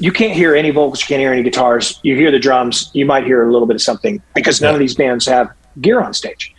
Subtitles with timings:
[0.00, 2.00] you can't hear any vocals, you can't hear any guitars.
[2.02, 4.80] You hear the drums, you might hear a little bit of something because none of
[4.80, 5.50] these bands have
[5.80, 6.54] gear on stage.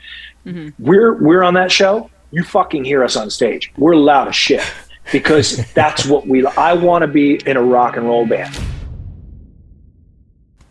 [0.46, 0.84] Mm-hmm.
[0.84, 2.10] We're we're on that show.
[2.32, 3.72] You fucking hear us on stage.
[3.78, 4.64] We're loud as shit
[5.12, 6.46] because that's what we.
[6.46, 8.58] I want to be in a rock and roll band.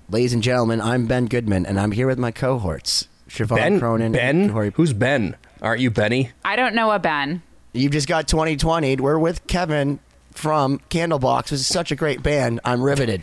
[0.08, 3.78] Ladies and gentlemen, I'm Ben Goodman, and I'm here with my cohorts, Siobhan Ben?
[3.78, 4.12] Cronin.
[4.12, 4.50] Ben?
[4.50, 5.36] Corey- Who's Ben?
[5.62, 6.30] Aren't you Benny?
[6.44, 7.42] I don't know a Ben.
[7.72, 8.96] You've just got 2020.
[8.96, 10.00] We're with Kevin
[10.32, 11.48] from Candlebox.
[11.50, 12.60] This is such a great band.
[12.64, 13.22] I'm riveted.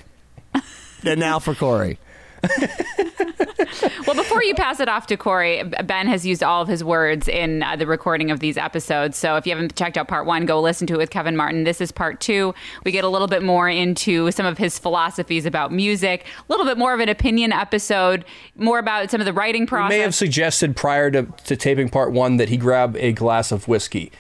[1.06, 2.00] and now for Corey.
[4.06, 7.28] Well, before you pass it off to Corey, Ben has used all of his words
[7.28, 9.18] in uh, the recording of these episodes.
[9.18, 11.66] So if you haven't checked out part one, go listen to it with Kevin Martin.
[11.66, 12.56] This is part two.
[12.86, 16.66] We get a little bit more into some of his philosophies about music, a little
[16.66, 18.24] bit more of an opinion episode,
[18.56, 19.90] more about some of the writing He process.
[19.90, 23.68] may have suggested prior to, to taping part one that he grab a glass of
[23.68, 24.12] whiskey.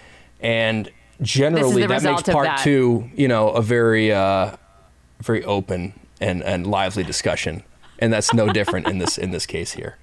[0.41, 0.91] And
[1.21, 2.59] generally, that makes part that.
[2.63, 4.55] two, you know, a very, uh,
[5.21, 7.63] very open and, and lively discussion.
[7.99, 9.97] And that's no different in this in this case here.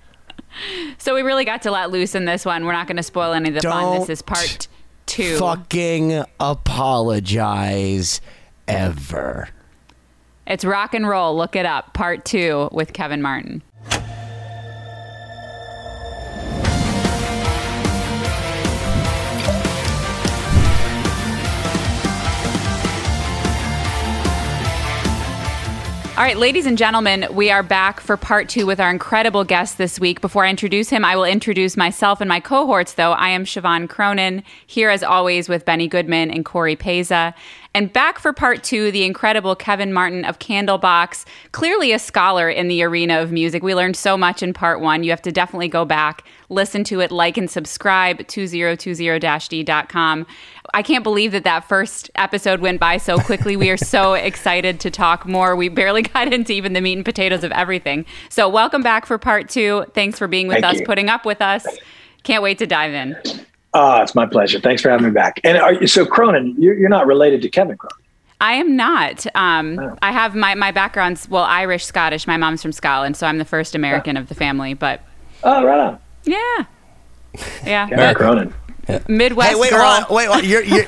[0.99, 2.65] so we really got to let loose in this one.
[2.65, 4.01] We're not going to spoil any of the fun.
[4.01, 4.67] This is part
[5.07, 5.39] two.
[5.39, 8.21] Fucking apologize
[8.67, 9.49] ever.
[10.47, 11.37] It's rock and roll.
[11.37, 11.95] Look it up.
[11.95, 13.63] Part two with Kevin Martin.
[26.17, 29.79] All right, ladies and gentlemen, we are back for part two with our incredible guest
[29.79, 30.21] this week.
[30.21, 33.11] Before I introduce him, I will introduce myself and my cohorts, though.
[33.11, 37.35] I am Siobhan Cronin, here as always with Benny Goodman and Corey Peza.
[37.75, 42.69] And back for part two, the incredible Kevin Martin of Candlebox, clearly a scholar in
[42.69, 43.65] the arena of music.
[43.65, 45.03] We learned so much in part one.
[45.03, 50.27] You have to definitely go back, listen to it, like and subscribe, 2020-d.com.
[50.73, 53.57] I can't believe that that first episode went by so quickly.
[53.57, 55.57] We are so excited to talk more.
[55.57, 58.07] We barely got into even the meat and potatoes of everything.
[58.29, 59.85] So, welcome back for part two.
[59.95, 60.87] Thanks for being with Thank us, you.
[60.87, 61.67] putting up with us.
[62.23, 63.17] Can't wait to dive in.
[63.75, 64.61] Ah, it's my pleasure.
[64.61, 65.41] Thanks for having me back.
[65.45, 67.97] And are, you- so Cronin, you're, you're not related to Kevin Cronin.
[68.41, 69.27] I am not.
[69.35, 69.97] Um, Oh.
[70.03, 72.27] I have my, my background's, well, Irish, Scottish.
[72.27, 74.75] My mom's from Scotland, so I'm the first American of the family.
[74.75, 75.01] But
[75.43, 75.99] Oh, right on.
[76.25, 76.39] yeah.
[77.65, 77.89] Yeah.
[77.89, 78.55] Kevin but Cronin.
[79.09, 79.83] Midwest Hey, wait, girl.
[79.85, 80.15] hold on.
[80.15, 80.45] wait, wait.
[80.45, 80.85] You're, you're,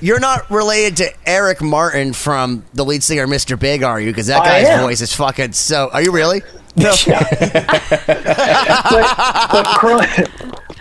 [0.00, 3.58] you're not related to Eric Martin from the lead singer Mr.
[3.58, 4.10] Big, are you?
[4.10, 5.90] Because that guy's voice is fucking so.
[5.92, 6.42] Are you really?
[6.76, 6.92] No.
[7.06, 7.18] but,
[9.52, 10.08] but Cronin,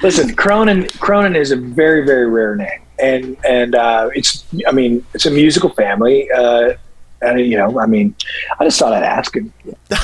[0.02, 5.06] listen, Cronin, Cronin is a very, very rare name, and and uh, it's, I mean,
[5.14, 6.74] it's a musical family, uh,
[7.22, 8.16] and you know, I mean,
[8.60, 9.36] I just thought I'd ask.
[9.36, 9.52] And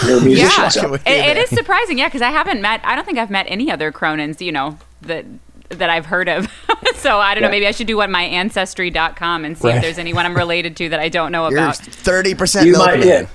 [0.05, 0.93] you're a musician, Yeah, so.
[0.93, 1.97] it, it is surprising.
[1.97, 2.81] Yeah, because I haven't met.
[2.83, 4.39] I don't think I've met any other Cronins.
[4.41, 5.25] You know that
[5.69, 6.47] that I've heard of.
[6.95, 7.49] so I don't know.
[7.49, 9.75] Maybe I should do what my ancestry.com and see Right.
[9.77, 11.75] if there's anyone I'm related to that I don't know about.
[11.77, 12.99] thirty percent you milkman.
[12.99, 13.25] might, yeah,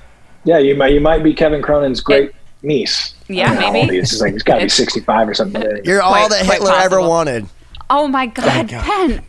[0.45, 3.15] yeah, you might, you might be Kevin Cronin's great niece.
[3.29, 3.81] Yeah, I don't know how maybe.
[3.83, 4.13] old he is.
[4.13, 5.63] It's like he's got to be 65 or something.
[5.85, 7.47] You're all Quite- that quite Hitler ever wanted.
[7.91, 9.23] Oh my God, Ben!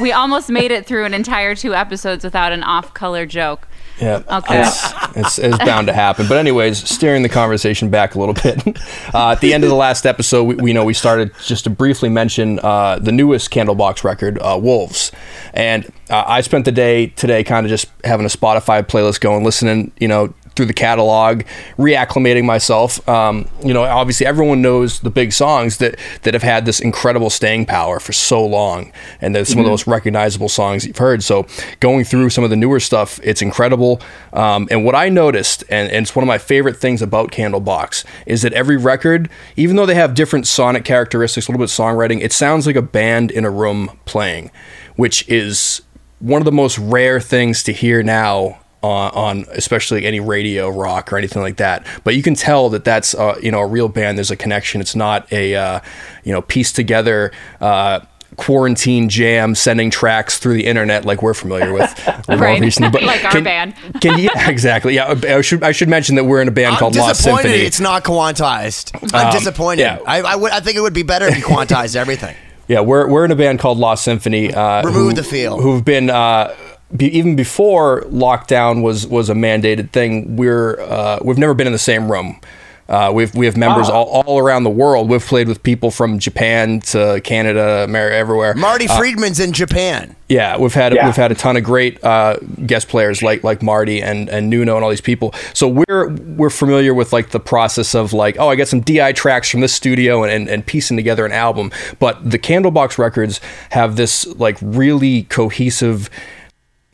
[0.00, 3.66] we almost made it through an entire two episodes without an off-color joke.
[4.00, 4.22] Yeah.
[4.30, 4.62] Okay.
[4.62, 6.26] It's, it's, it's bound to happen.
[6.26, 8.78] But anyways, steering the conversation back a little bit.
[9.14, 11.70] Uh, at the end of the last episode, we, we know we started just to
[11.70, 15.12] briefly mention uh, the newest Candlebox record, uh, Wolves.
[15.52, 19.44] And uh, I spent the day today kind of just having a Spotify playlist going,
[19.44, 21.42] listening, you know, through the catalog,
[21.78, 23.06] reacclimating myself.
[23.08, 27.30] Um, you know, obviously everyone knows the big songs that that have had this incredible
[27.30, 31.22] staying power for so long, and they're some of the most recognizable songs you've heard.
[31.22, 31.46] So
[31.80, 34.00] going through some of the newer stuff, it's incredible.
[34.32, 38.04] Um, and what I noticed, and, and it's one of my favorite things about Candlebox,
[38.26, 41.76] is that every record, even though they have different sonic characteristics, a little bit of
[41.76, 44.50] songwriting, it sounds like a band in a room playing,
[44.96, 45.82] which is
[46.18, 51.12] one of the most rare things to hear now on, on especially any radio rock
[51.12, 51.86] or anything like that.
[52.04, 54.18] But you can tell that that's uh, you know a real band.
[54.18, 54.80] There's a connection.
[54.80, 55.80] It's not a uh,
[56.24, 57.32] you know pieced together.
[57.60, 58.00] Uh,
[58.36, 61.90] quarantine jam, sending tracks through the internet, like we're familiar with,
[62.28, 62.58] with Right.
[62.62, 62.90] recently.
[62.90, 63.74] But Like our band.
[64.00, 64.94] Can you, yeah, exactly.
[64.94, 67.52] Yeah, I should I should mention that we're in a band I'm called Lost Symphony.
[67.56, 68.90] it's not quantized.
[69.14, 69.82] I'm Um, disappointed.
[69.82, 69.98] yeah.
[70.06, 72.34] I, I, would, I think it would be better if you quantized everything.
[72.68, 74.52] Yeah, we're we're in a band called Lost Symphony.
[74.54, 75.60] Uh, Remove who- the feel.
[75.60, 76.54] Who've been uh,
[76.96, 80.36] be, even before lockdown was was a mandated thing.
[80.36, 82.40] We're uh, we've never been in the same room.
[82.88, 83.94] Uh, we've we have members Wow.
[84.02, 85.08] all, all around the world.
[85.08, 88.54] We've played with people from Japan to Canada, America, everywhere.
[88.54, 90.14] Marty Uh, Friedman's in Japan.
[90.28, 91.06] yeah, we've had Yeah.
[91.06, 92.36] we've had a ton of great uh,
[92.66, 95.32] guest players like like Marty and and Nuno and all these people.
[95.54, 99.12] So we're we're familiar with like the process of like oh I get some DI
[99.12, 101.70] tracks from this studio and, and, and piecing together an album.
[101.98, 103.40] But the Candlebox Records
[103.70, 106.10] have this like really cohesive.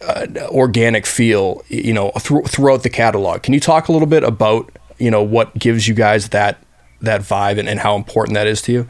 [0.01, 3.43] Uh, organic feel, you know, thr- throughout the catalog.
[3.43, 6.63] Can you talk a little bit about, you know, what gives you guys that
[7.01, 8.89] that vibe and, and how important that is to you?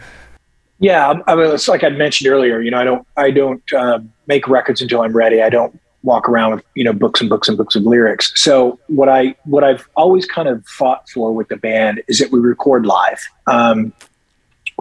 [0.80, 2.60] Yeah, I mean, it's like I mentioned earlier.
[2.60, 5.42] You know, I don't, I don't um, make records until I'm ready.
[5.42, 8.30] I don't walk around with you know books and books and books of lyrics.
[8.40, 12.30] So what I, what I've always kind of fought for with the band is that
[12.30, 13.20] we record live.
[13.46, 13.92] Um,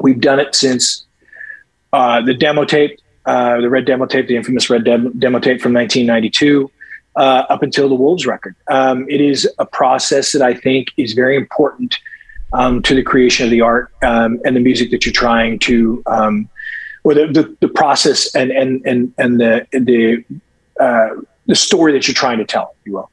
[0.02, 1.06] we've done it since
[1.94, 5.62] uh, the demo tape, uh, the red demo tape, the infamous red dem- demo tape
[5.62, 6.72] from 1992.
[7.16, 11.14] Uh, up until the Wolves record, um, it is a process that I think is
[11.14, 11.98] very important
[12.54, 16.04] um, to the creation of the art um, and the music that you're trying to,
[16.06, 16.48] um,
[17.04, 20.24] or the, the, the process and and and and the the
[20.80, 21.10] uh,
[21.48, 23.10] the story that you're trying to tell, if you will.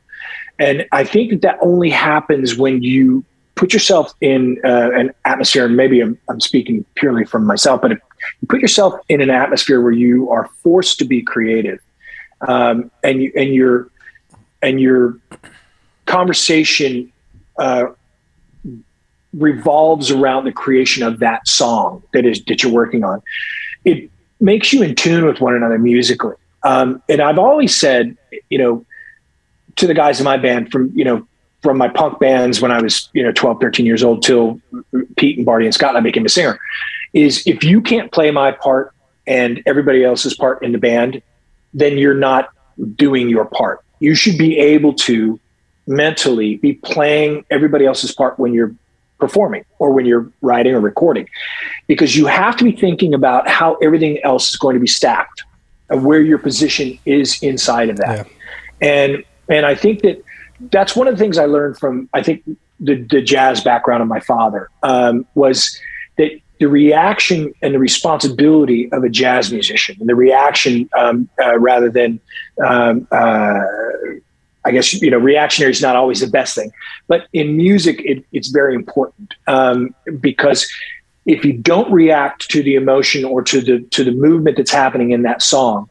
[0.58, 3.24] And I think that that only happens when you
[3.54, 5.66] put yourself in uh, an atmosphere.
[5.66, 7.92] And maybe I'm, I'm speaking purely from myself, but
[8.40, 11.80] you put yourself in an atmosphere where you are forced to be creative,
[12.46, 13.90] um, and you and your
[14.62, 15.18] and your
[16.06, 17.12] conversation
[17.58, 17.86] uh,
[19.32, 23.22] revolves around the creation of that song that is that you're working on.
[23.84, 24.10] It
[24.40, 26.34] makes you in tune with one another musically.
[26.62, 28.16] Um, and I've always said,
[28.48, 28.86] you know,
[29.76, 31.26] to the guys in my band from, you know,
[31.62, 34.60] from my punk bands when I was, you know, 12, 13 years old till
[35.16, 36.58] Pete and Bardi and Scott and I became a singer,
[37.14, 38.92] is if you can't play my part
[39.26, 41.22] and everybody else's part in the band,
[41.72, 42.50] then you're not
[42.96, 43.82] doing your part.
[44.00, 45.40] You should be able to
[45.86, 48.74] mentally be playing everybody else's part when you're
[49.18, 51.28] performing or when you're writing or recording.
[51.86, 55.44] Because you have to be thinking about how everything else is going to be stacked
[55.88, 58.26] and where your position is inside of that.
[58.80, 60.22] And and i think that
[60.70, 62.42] that's one of the things i learned from i think
[62.80, 65.78] the, the jazz background of my father um, was
[66.18, 71.58] that the reaction and the responsibility of a jazz musician and the reaction um, uh,
[71.58, 72.20] rather than
[72.64, 73.60] um, uh,
[74.64, 76.72] I guess you know reactionary is not always the best thing,
[77.06, 80.66] but in music it, it's very important um, because
[81.26, 85.10] if you don't react to the emotion or to the to the movement that's happening
[85.10, 85.88] in that song,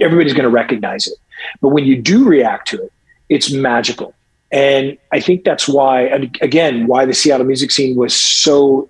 [0.00, 1.18] everybody's going to recognize it.
[1.60, 2.92] But when you do react to it,
[3.28, 4.14] it's magical,
[4.50, 6.02] and I think that's why
[6.40, 8.88] again why the Seattle music scene was so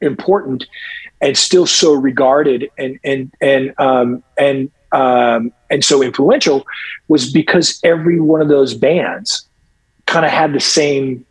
[0.00, 0.66] important
[1.20, 6.66] and still so regarded and and and um, and um, and so influential
[7.08, 9.46] was because every one of those bands
[10.06, 11.24] kind of had the same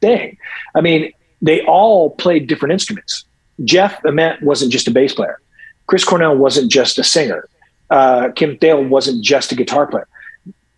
[0.00, 0.38] thing.
[0.74, 1.12] I mean,
[1.42, 3.24] they all played different instruments.
[3.64, 5.38] Jeff Ament wasn't just a bass player.
[5.86, 7.48] Chris Cornell wasn't just a singer.
[7.90, 10.08] Uh, Kim Thayil wasn't just a guitar player.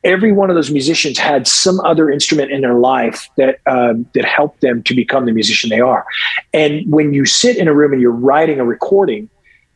[0.05, 4.25] Every one of those musicians had some other instrument in their life that um, that
[4.25, 6.05] helped them to become the musician they are.
[6.53, 9.31] And when you sit in a room and you're writing a recording,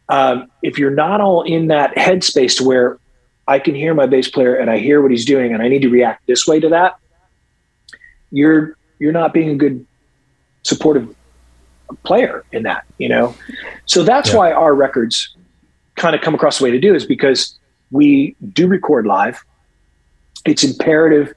[0.09, 2.99] um, if you're not all in that headspace to where
[3.47, 5.83] I can hear my bass player and I hear what he's doing and I need
[5.83, 6.97] to react this way to that,
[8.31, 9.87] you're you're not being a good
[10.63, 11.15] supportive
[12.03, 13.35] player in that, you know.
[13.87, 15.35] So that's why our records
[15.97, 17.59] kind of come across the way to do is because
[17.91, 19.45] we do record live.
[20.49, 21.35] It's imperative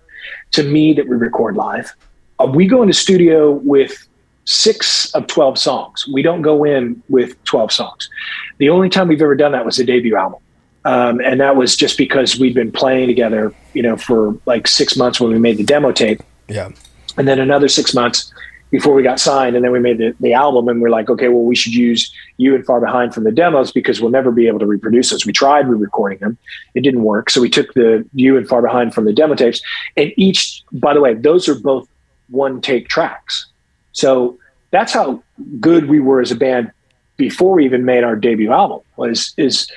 [0.54, 1.92] to me that we record live.
[2.40, 4.08] Uh, we go into studio with
[4.46, 6.08] six of 12 songs.
[6.12, 8.10] We don't go in with 12 songs.
[8.58, 10.40] The only time we've ever done that was the debut album.
[10.84, 14.98] Um, and that was just because we'd been playing together, you know, for like six
[14.98, 16.70] months when we made the demo tape Yeah.
[17.18, 18.34] and then another six months
[18.72, 19.56] before we got signed.
[19.56, 22.12] And then we made the, the album and we're like, okay, well, we should use
[22.38, 25.26] you and Far Behind from the demos because we'll never be able to reproduce those.
[25.26, 26.38] We tried re-recording them.
[26.74, 27.30] It didn't work.
[27.30, 29.62] So we took the you and Far Behind from the demo tapes
[29.98, 31.88] and each, by the way, those are both
[32.30, 33.48] one take tracks.
[33.92, 34.40] So
[34.72, 35.22] that's how
[35.60, 36.72] good we were as a band
[37.18, 39.70] before we even made our debut album was, is,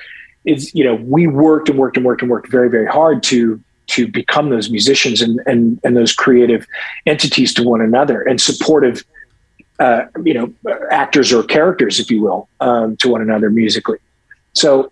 [0.45, 3.61] is, you know, we worked and worked and worked and worked very, very hard to
[3.87, 6.65] to become those musicians and, and, and those creative
[7.05, 9.03] entities to one another and supportive
[9.79, 10.53] uh, you know,
[10.89, 13.97] actors or characters, if you will, um, to one another musically.
[14.53, 14.91] So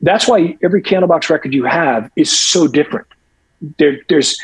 [0.00, 3.06] that's why every Candlebox record you have is so different.
[3.78, 4.38] There, there's,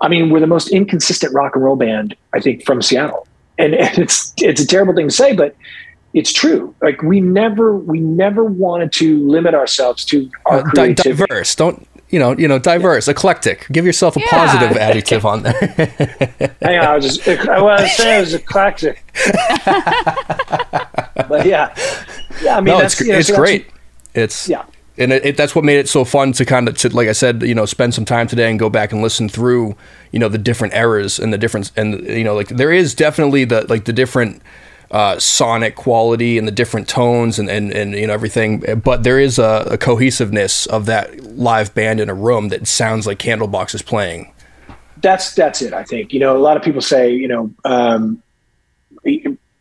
[0.00, 3.74] I mean, we're the most inconsistent rock and roll band, I think, from Seattle, and,
[3.74, 5.54] and it's it's a terrible thing to say, but
[6.12, 6.74] it's true.
[6.82, 11.26] Like we never we never wanted to limit ourselves to our Uh, creativity.
[11.26, 11.54] diverse.
[11.54, 12.36] Don't you know?
[12.36, 13.66] You know, diverse, eclectic.
[13.70, 14.26] Give yourself a Yeah.
[14.30, 15.52] positive adjective on there.
[16.62, 19.04] Hang on, I was just I was saying it was eclectic.
[21.28, 21.74] but yeah,
[22.42, 22.56] yeah.
[22.56, 23.66] I mean, no, that's it's you know, it's so that's- great.
[24.14, 24.64] It's Yeah.
[24.96, 27.12] and it, it, that's what made it so fun to kind of to like I
[27.12, 29.76] said, you know, spend some time today and go back and listen through,
[30.12, 33.44] you know, the different eras and the difference and you know, like there is definitely
[33.44, 34.42] the like the different
[34.90, 39.18] uh, sonic quality and the different tones and, and, and you know everything, but there
[39.18, 43.74] is a, a cohesiveness of that live band in a room that sounds like Candlebox
[43.74, 44.32] is playing.
[45.00, 45.72] that's that's it.
[45.72, 48.22] I think you know a lot of people say you know um,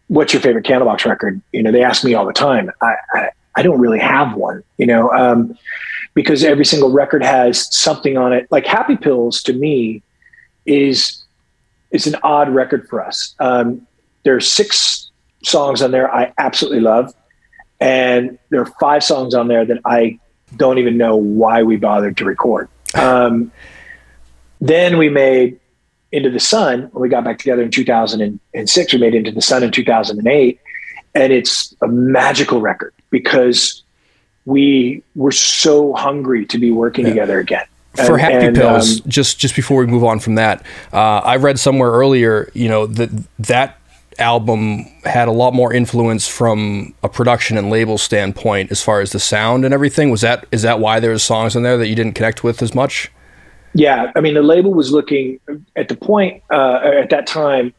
[0.08, 1.42] what's your favorite Candlebox record?
[1.52, 2.72] You know they ask me all the time.
[2.82, 4.64] I I, I don't really have one.
[4.78, 5.58] You know um,
[6.14, 8.48] because every single record has something on it.
[8.50, 10.02] Like Happy Pills to me
[10.66, 11.24] is
[11.92, 13.36] is an odd record for us.
[13.40, 13.86] Um,
[14.24, 15.10] there's six
[15.44, 17.14] songs on there I absolutely love,
[17.80, 20.20] and there are five songs on there that I
[20.56, 22.70] don't even know why we bothered to record.
[22.96, 23.52] Um,
[24.62, 25.60] then we made
[26.12, 28.94] Into the Sun when we got back together in 2006.
[28.94, 30.60] We made Into the Sun in 2008.
[31.16, 33.84] And it's a magical record because
[34.46, 37.66] we were so hungry to be working together again.
[38.06, 40.64] for happy and, pills um, just just before we move on from that
[40.94, 43.80] uh, i read somewhere earlier you know that that
[44.20, 49.12] album had a lot more influence from a production and label standpoint as far as
[49.12, 51.96] the sound and everything was that is that why there's songs in there that you
[51.96, 53.12] didn't connect with as much
[53.78, 55.40] Yeah, I mean, the label was looking
[55.76, 57.74] at the point uh, at that time.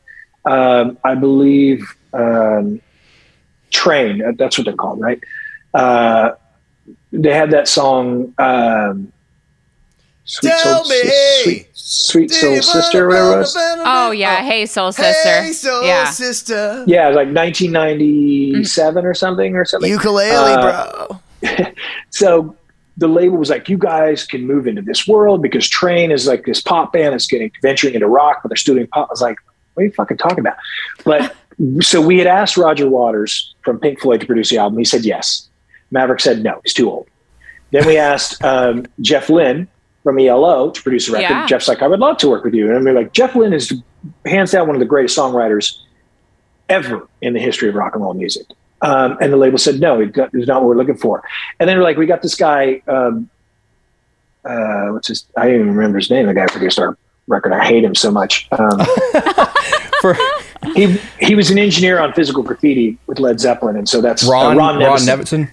[0.45, 2.81] Um, I believe um,
[3.71, 4.37] Train.
[4.37, 5.21] That's what they're called, right?
[5.75, 6.33] Uh,
[7.11, 8.33] they had that song.
[8.39, 9.13] Um,
[10.29, 11.11] Sweet Tell Soul, me.
[11.43, 13.55] Sweet, Sweet Soul Sister, or whatever it was.
[13.57, 15.43] Oh yeah, hey soul sister.
[15.43, 16.11] Hey, soul yeah.
[16.11, 16.85] sister.
[16.87, 19.91] Yeah, it was like 1997 or something, or something.
[19.91, 21.07] Ukulele, Uh,
[21.41, 21.67] bro.
[22.11, 22.55] so
[22.99, 26.45] the label was like, you guys can move into this world because Train is like
[26.45, 29.09] this pop band that's getting venturing into rock, but they're still doing pop.
[29.09, 29.39] I was like,
[29.73, 30.57] what are you fucking talking about?
[31.05, 31.35] But
[31.81, 34.79] so we had asked Roger Waters from Pink Floyd to produce the album.
[34.79, 35.49] He said yes.
[35.91, 37.07] Maverick said no, he's too old.
[37.71, 39.69] Then we asked um, Jeff Lynne
[40.03, 41.25] from ELO to produce a record.
[41.25, 41.47] Yeah.
[41.47, 42.75] Jeff's like, I would love to work with you.
[42.75, 43.73] And we're like, Jeff Lynne is
[44.25, 45.79] hands down one of the greatest songwriters
[46.69, 48.47] ever in the history of rock and roll music.
[48.81, 51.23] Um, and the label said, no, it's not what we're looking for.
[51.59, 53.29] And then we're like, we got this guy, um,
[54.45, 57.53] uh, what's his, I don't even remember his name, the guy who produced our record.
[57.53, 58.49] I hate him so much.
[58.53, 58.81] Um,
[60.01, 60.17] for
[60.75, 63.77] he, he was an engineer on physical graffiti with Led Zeppelin.
[63.77, 65.07] And so that's uh, ron ron Nevison.
[65.07, 65.51] nevison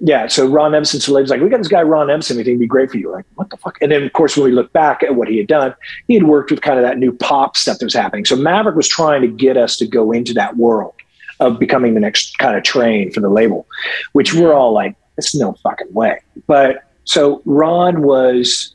[0.00, 0.26] Yeah.
[0.28, 2.66] So Ron Nevison, so like, we got this guy, Ron Nevison, we think he'd be
[2.66, 3.10] great for you.
[3.10, 3.76] Like, what the fuck?
[3.82, 5.74] And then of course, when we look back at what he had done,
[6.08, 8.24] he had worked with kind of that new pop stuff that was happening.
[8.24, 10.94] So Maverick was trying to get us to go into that world
[11.40, 13.66] of becoming the next kind of train for the label,
[14.12, 16.20] which we're all like, it's no fucking way.
[16.46, 18.74] But so Ron was,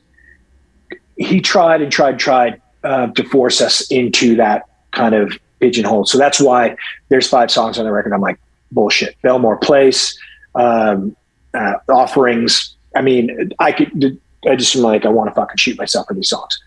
[1.17, 6.05] he tried and tried, tried uh, to force us into that kind of pigeonhole.
[6.05, 6.75] So that's why
[7.09, 8.13] there's five songs on the record.
[8.13, 8.39] I'm like,
[8.71, 9.15] bullshit.
[9.21, 10.17] Belmore Place,
[10.55, 11.15] um,
[11.53, 12.75] uh, offerings.
[12.95, 16.13] I mean, I could, I just am like, I want to fucking shoot myself for
[16.13, 16.59] these songs.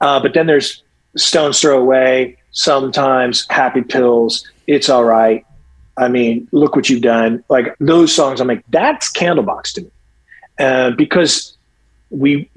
[0.00, 0.82] Uh, but then there's
[1.16, 5.44] Stones Throw Away, sometimes Happy Pills, It's All Right.
[5.96, 7.44] I mean, look what you've done.
[7.48, 9.90] Like those songs, I'm like, that's Candlebox to me.
[10.58, 11.56] Uh, because
[12.10, 12.48] we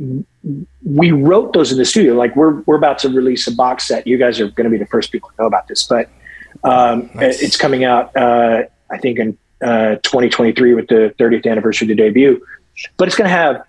[0.84, 2.14] we wrote those in the studio.
[2.14, 4.06] Like we're we're about to release a box set.
[4.06, 6.10] You guys are going to be the first people to know about this, but
[6.64, 7.42] um, Nice.
[7.42, 8.16] it's coming out.
[8.16, 12.46] Uh, I think in uh, 2023 with the 30th anniversary of the debut.
[12.98, 13.64] But it's going to have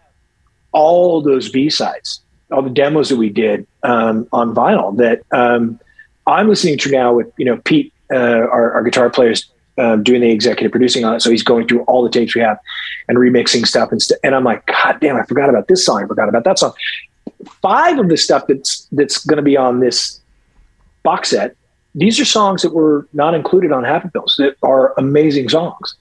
[0.73, 5.81] all those B sides, all the demos that we did um, on vinyl that um,
[6.27, 9.51] I'm listening to now with you know Pete, uh, our, our guitar players.
[9.79, 12.41] Um, doing the executive producing on it, so he's going through all the tapes we
[12.41, 12.59] have
[13.09, 16.03] and remixing stuff and st- and I'm like, God damn, I forgot about this song,
[16.03, 16.73] I forgot about that song.
[17.61, 20.23] Five of the stuff that's that's going to be on this
[21.03, 21.57] box set,
[21.97, 25.97] these are songs that were not included on Happy Pills that are amazing songs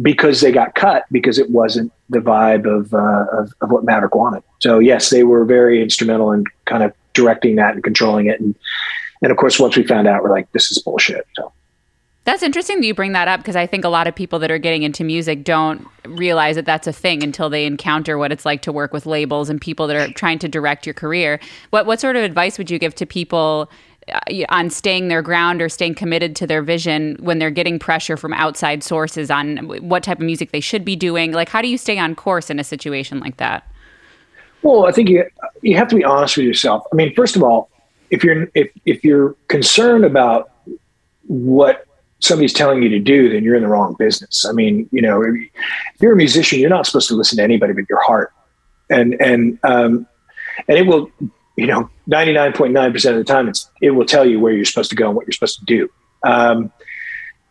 [0.00, 4.14] because they got cut because it wasn't the vibe of, uh, of of what Maverick
[4.14, 4.42] wanted.
[4.60, 8.40] So yes, they were very instrumental in kind of directing that and controlling it.
[8.40, 8.54] And
[9.22, 11.26] and of course, once we found out, we're like, this is bullshit.
[11.34, 11.52] So
[12.24, 14.50] That's interesting that you bring that up because I think a lot of people that
[14.50, 18.46] are getting into music don't realize that that's a thing until they encounter what it's
[18.46, 21.38] like to work with labels and people that are trying to direct your career.
[21.68, 23.70] What what sort of advice would you give to people
[24.48, 28.32] on staying their ground or staying committed to their vision when they're getting pressure from
[28.32, 29.56] outside sources on
[29.88, 31.32] what type of music they should be doing?
[31.32, 33.68] Like, how do you stay on course in a situation like that?
[34.62, 35.24] Well, I think you
[35.62, 36.84] you have to be honest with yourself.
[36.92, 37.70] I mean, first of all,
[38.10, 40.50] if you're if if you're concerned about
[41.26, 41.86] what
[42.20, 44.46] somebody's telling you to do, then you're in the wrong business.
[44.46, 47.72] I mean, you know, if you're a musician, you're not supposed to listen to anybody
[47.74, 48.32] but your heart,
[48.88, 50.06] and and um,
[50.68, 51.10] and it will,
[51.56, 54.40] you know, ninety nine point nine percent of the time, it's it will tell you
[54.40, 55.88] where you're supposed to go and what you're supposed to do.
[56.22, 56.72] Um,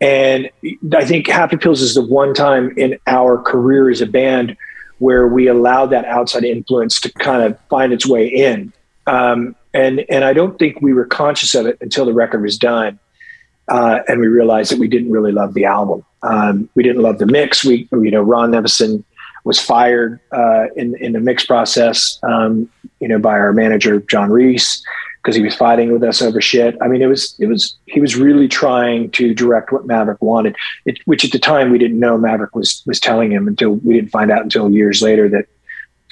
[0.01, 0.49] and
[0.93, 4.57] I think Happy Pills is the one time in our career as a band
[4.99, 8.73] where we allowed that outside influence to kind of find its way in.
[9.07, 12.57] Um, and and I don't think we were conscious of it until the record was
[12.57, 12.99] done,
[13.69, 16.05] uh, and we realized that we didn't really love the album.
[16.21, 17.65] Um, we didn't love the mix.
[17.65, 19.03] We you know Ron Nevison
[19.43, 22.69] was fired uh, in in the mix process, um,
[22.99, 24.83] you know, by our manager John Reese
[25.23, 26.75] because he was fighting with us over shit.
[26.81, 30.55] I mean, it was it was he was really trying to direct what Maverick wanted,
[30.85, 33.93] it, which at the time we didn't know Maverick was was telling him until we
[33.93, 35.47] didn't find out until years later that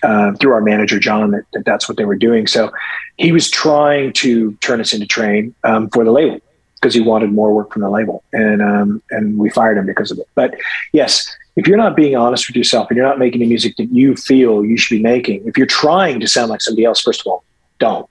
[0.04, 2.48] uh, through our manager John that, that, that's what they were doing.
[2.48, 2.72] So
[3.18, 6.40] he was trying to turn us into train um, for the label
[6.76, 10.10] because he wanted more work from the label, and um, and we fired him because
[10.10, 10.28] of it.
[10.36, 10.56] But
[10.94, 13.92] yes, if you're not being honest with yourself and you're not making the music that
[13.92, 17.22] you feel you should be making, if you're trying to sound like somebody else, first
[17.22, 17.44] of all,
[17.80, 18.10] don't.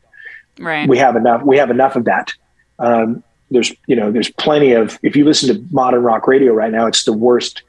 [0.58, 0.88] Right.
[0.88, 1.42] We have enough.
[1.42, 2.32] We have enough of that.
[2.78, 6.70] Um, there's you know there's plenty of if you listen to modern rock radio right
[6.70, 7.62] now, it's the worst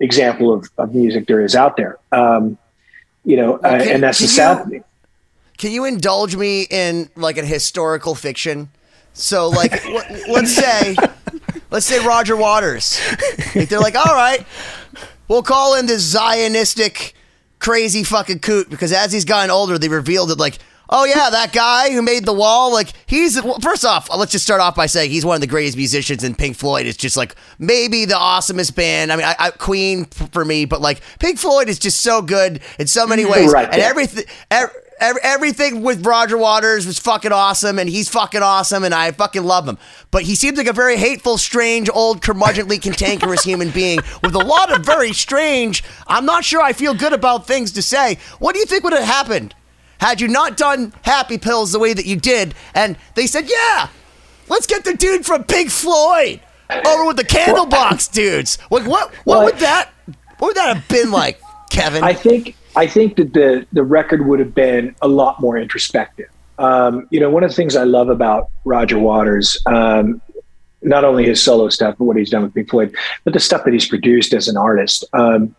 [0.00, 1.98] example of, of music there is out there.
[2.10, 2.58] Um,
[3.24, 4.84] you know, uh, can, and that's the sad thing.
[5.58, 8.70] Can you indulge me in like a historical fiction?
[9.14, 9.84] So, like,
[10.28, 10.96] let's say,
[11.70, 12.98] let's say Roger Waters.
[13.54, 14.44] Like, they're like, all right,
[15.32, 17.14] we'll call in this Zionistic,
[17.58, 20.58] crazy fucking coot because as he's gotten older, they revealed that like
[20.92, 24.44] oh yeah, that guy who made the wall, like he's first off, uh, let's just
[24.44, 27.16] start off by saying he's one of the greatest musicians, in Pink Floyd It's just
[27.16, 29.10] like maybe the awesomest band.
[29.10, 32.60] I mean, I, I, Queen for me, but like Pink Floyd is just so good
[32.78, 33.32] in so many mm-hmm.
[33.32, 34.24] ways, right, and everything.
[34.50, 39.44] Every, everything with Roger Waters was fucking awesome, and he's fucking awesome, and I fucking
[39.44, 39.78] love him.
[40.10, 44.38] But he seems like a very hateful, strange, old, curmudgeonly, cantankerous human being with a
[44.38, 45.82] lot of very strange.
[46.06, 48.18] I'm not sure I feel good about things to say.
[48.38, 49.54] What do you think would have happened
[50.02, 52.56] had you not done Happy Pills the way that you did.
[52.74, 53.88] And they said, yeah,
[54.48, 56.40] let's get the dude from Pink Floyd
[56.84, 58.58] over with the Candlebox dudes.
[58.68, 59.90] Like, what, what would that,
[60.38, 62.02] what would that have been like, Kevin?
[62.02, 66.28] I think, I think that the, the record would have been a lot more introspective.
[66.58, 70.22] Um, you know, one of the things I love about Roger Waters, um,
[70.82, 73.64] not only his solo stuff, but what he's done with Pink Floyd, but the stuff
[73.64, 75.04] that he's produced as an artist.
[75.12, 75.54] Um,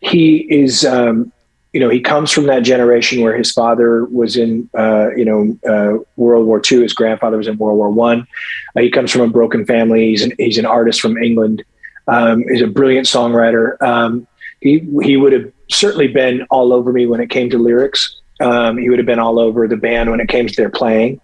[0.00, 1.32] he is um,
[1.74, 5.58] you know, he comes from that generation where his father was in, uh, you know,
[5.68, 6.82] uh, World War II.
[6.82, 8.28] His grandfather was in World War One.
[8.76, 10.10] Uh, he comes from a broken family.
[10.10, 11.64] He's an, he's an artist from England.
[12.06, 13.80] Um, he's a brilliant songwriter.
[13.82, 14.28] Um,
[14.60, 18.20] he he would have certainly been all over me when it came to lyrics.
[18.40, 21.20] Um, he would have been all over the band when it came to their playing.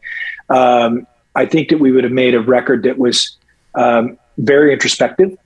[0.48, 3.36] Um, I think that we would have made a record that was
[3.74, 5.36] um, very introspective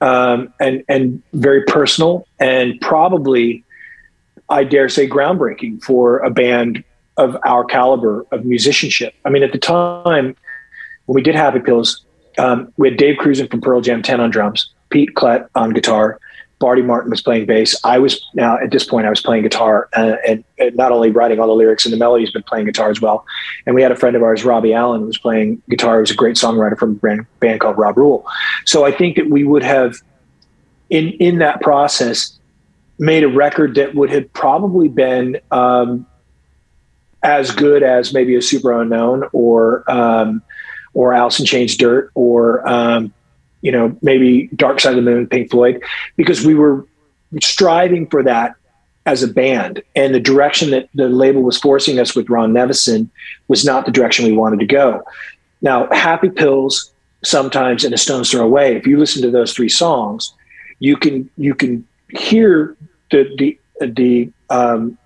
[0.00, 3.64] um, and and very personal and probably
[4.52, 6.84] I dare say, groundbreaking for a band
[7.16, 9.14] of our caliber of musicianship.
[9.24, 10.36] I mean, at the time
[11.06, 12.04] when we did Happy Pills,
[12.38, 16.18] um, we had Dave Krusen from Pearl Jam 10 on drums, Pete Klett on guitar,
[16.62, 17.74] Bardi Martin was playing bass.
[17.82, 21.10] I was now at this point I was playing guitar uh, and, and, not only
[21.10, 23.26] writing all the lyrics and the melodies, but playing guitar as well.
[23.66, 25.96] And we had a friend of ours, Robbie Allen, who was playing guitar.
[25.96, 28.24] He was a great songwriter from a band, band called Rob Rule.
[28.64, 29.96] So I think that we would have
[30.88, 32.38] in in that process
[32.96, 36.06] made a record that would have probably been um,
[37.24, 40.40] as good as maybe a Superunknown or um,
[40.94, 43.12] or Alice in Chains Dirt or um,
[43.62, 45.82] you know maybe Dark Side of the Moon Pink Floyd
[46.16, 46.86] because we were
[47.40, 48.54] striving for that
[49.06, 53.08] as a band and the direction that the label was forcing us with Ron Nevison
[53.48, 55.02] was not the direction we wanted to go.
[55.60, 56.92] Now Happy Pills
[57.24, 60.34] sometimes in a stone's throw away if you listen to those three songs
[60.82, 62.76] you can you can hear
[63.12, 64.98] the the the um,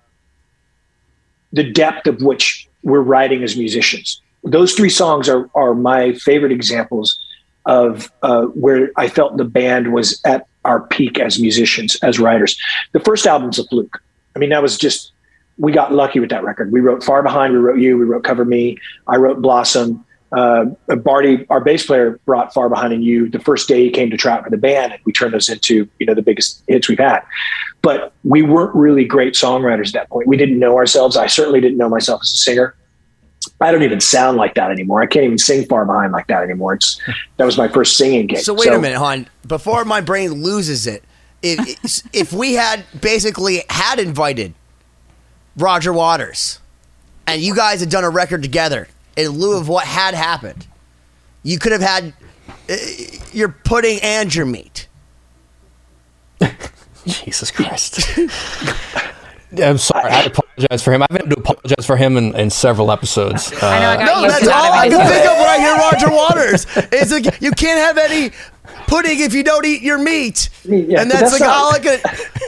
[1.53, 4.21] the depth of which we're writing as musicians.
[4.43, 7.19] Those three songs are are my favorite examples
[7.67, 12.59] of uh, where I felt the band was at our peak as musicians, as writers.
[12.93, 14.01] The first album's a fluke.
[14.35, 15.11] I mean, that was just
[15.57, 16.71] we got lucky with that record.
[16.71, 18.77] We wrote Far Behind, we wrote You, we wrote Cover Me,
[19.07, 23.67] I wrote Blossom uh, Bardi, our bass player, brought Far Behind and You the first
[23.67, 26.05] day he came to try out for the band, and we turned those into you
[26.05, 27.21] know the biggest hits we've had.
[27.81, 30.27] But we weren't really great songwriters at that point.
[30.27, 31.15] We didn't know ourselves.
[31.15, 32.75] I certainly didn't know myself as a singer.
[33.61, 35.01] I don't even sound like that anymore.
[35.01, 36.73] I can't even sing far behind like that anymore.
[36.73, 37.01] It's
[37.37, 38.39] that was my first singing gig.
[38.39, 39.27] So wait a minute, hon.
[39.45, 41.03] Before my brain loses it,
[41.41, 44.53] if if we had basically had invited
[45.57, 46.59] Roger Waters,
[47.25, 50.67] and you guys had done a record together in lieu of what had happened,
[51.43, 52.13] you could have had
[52.69, 52.75] uh,
[53.31, 54.87] your pudding and your meat.
[57.05, 58.01] Jesus Christ.
[59.63, 60.11] I'm sorry.
[60.11, 61.03] I apologize for him.
[61.03, 63.51] I've had to apologize for him in, in several episodes.
[63.53, 65.75] Uh, I know I got No, that's all I can think of when I hear
[65.75, 66.65] Roger Waters.
[66.91, 68.31] It's like you can't have any
[68.87, 71.79] pudding if you don't eat your meat, Yeah, and that's, that's like not- all I
[71.79, 71.99] can.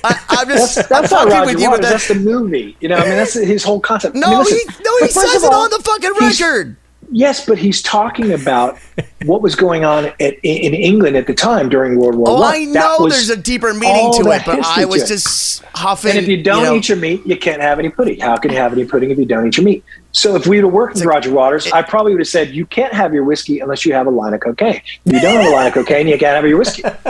[0.04, 1.86] I, I'm just That's, I'm that's not fucking Roger with you, Waters.
[1.86, 2.78] but That's the movie.
[2.82, 4.16] You know, I mean, that's his whole concept.
[4.16, 6.76] I no, mean, listen, he no, he says it all, on the fucking he's- record.
[7.12, 8.78] Yes, but he's talking about
[9.26, 12.54] what was going on at, in England at the time during World War Oh, One.
[12.54, 14.86] I That know was there's a deeper meaning all to the it, but history I
[14.86, 15.08] was to it.
[15.08, 16.12] just huffing.
[16.12, 18.20] And if you don't know, eat your meat, you can't have any pudding.
[18.20, 19.84] How can you have any pudding if you don't eat your meat?
[20.12, 22.94] So if we'd have worked with Roger Waters, I probably would have said, you can't
[22.94, 24.82] have your whiskey unless you have a line of cocaine.
[25.06, 26.84] If you don't have a line of cocaine, you can't have your whiskey.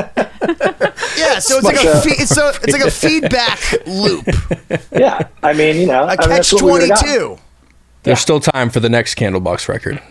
[1.17, 4.25] yeah, so it's like a uh, fe- it's, a, it's like a feedback loop,
[4.91, 5.27] Yeah.
[5.43, 7.03] I mean, you know, a mean, catch that's what we would've done.
[7.03, 7.37] two.
[8.03, 10.01] There's still time for the next Candlebox record.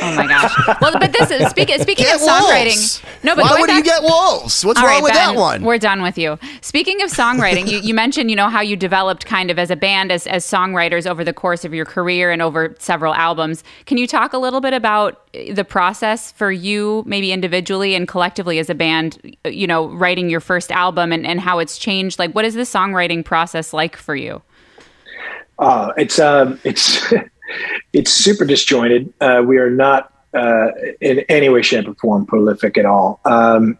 [0.00, 0.80] Oh my gosh.
[0.80, 2.76] Well, but this is speaking speaking Get of songwriting.
[2.76, 3.02] wolves.
[3.22, 4.64] No, but why going would back, you get wolves?
[4.64, 5.62] What's wrong right, with Ben, that one?
[5.62, 6.38] We're done with you.
[6.62, 9.76] Speaking of songwriting, you, you mentioned, you know, how you developed kind of as a
[9.76, 13.62] band, as, as songwriters over the course of your career and over several albums.
[13.84, 18.58] Can you talk a little bit about the process for you, maybe individually and collectively
[18.58, 22.18] as a band, you know, writing your first album and, and how it's changed?
[22.18, 24.40] Like, what is the songwriting process like for you?
[25.58, 27.12] Uh, it's um, it's
[27.92, 29.12] it's super disjointed.
[29.20, 30.68] Uh, we are not uh,
[31.00, 33.20] in any way, shape, or form prolific at all.
[33.24, 33.78] Um,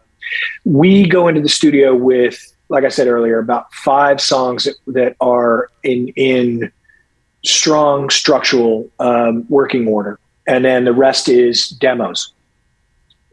[0.63, 5.15] we go into the studio with, like I said earlier, about five songs that, that
[5.19, 6.71] are in in
[7.43, 12.33] strong structural um, working order, and then the rest is demos.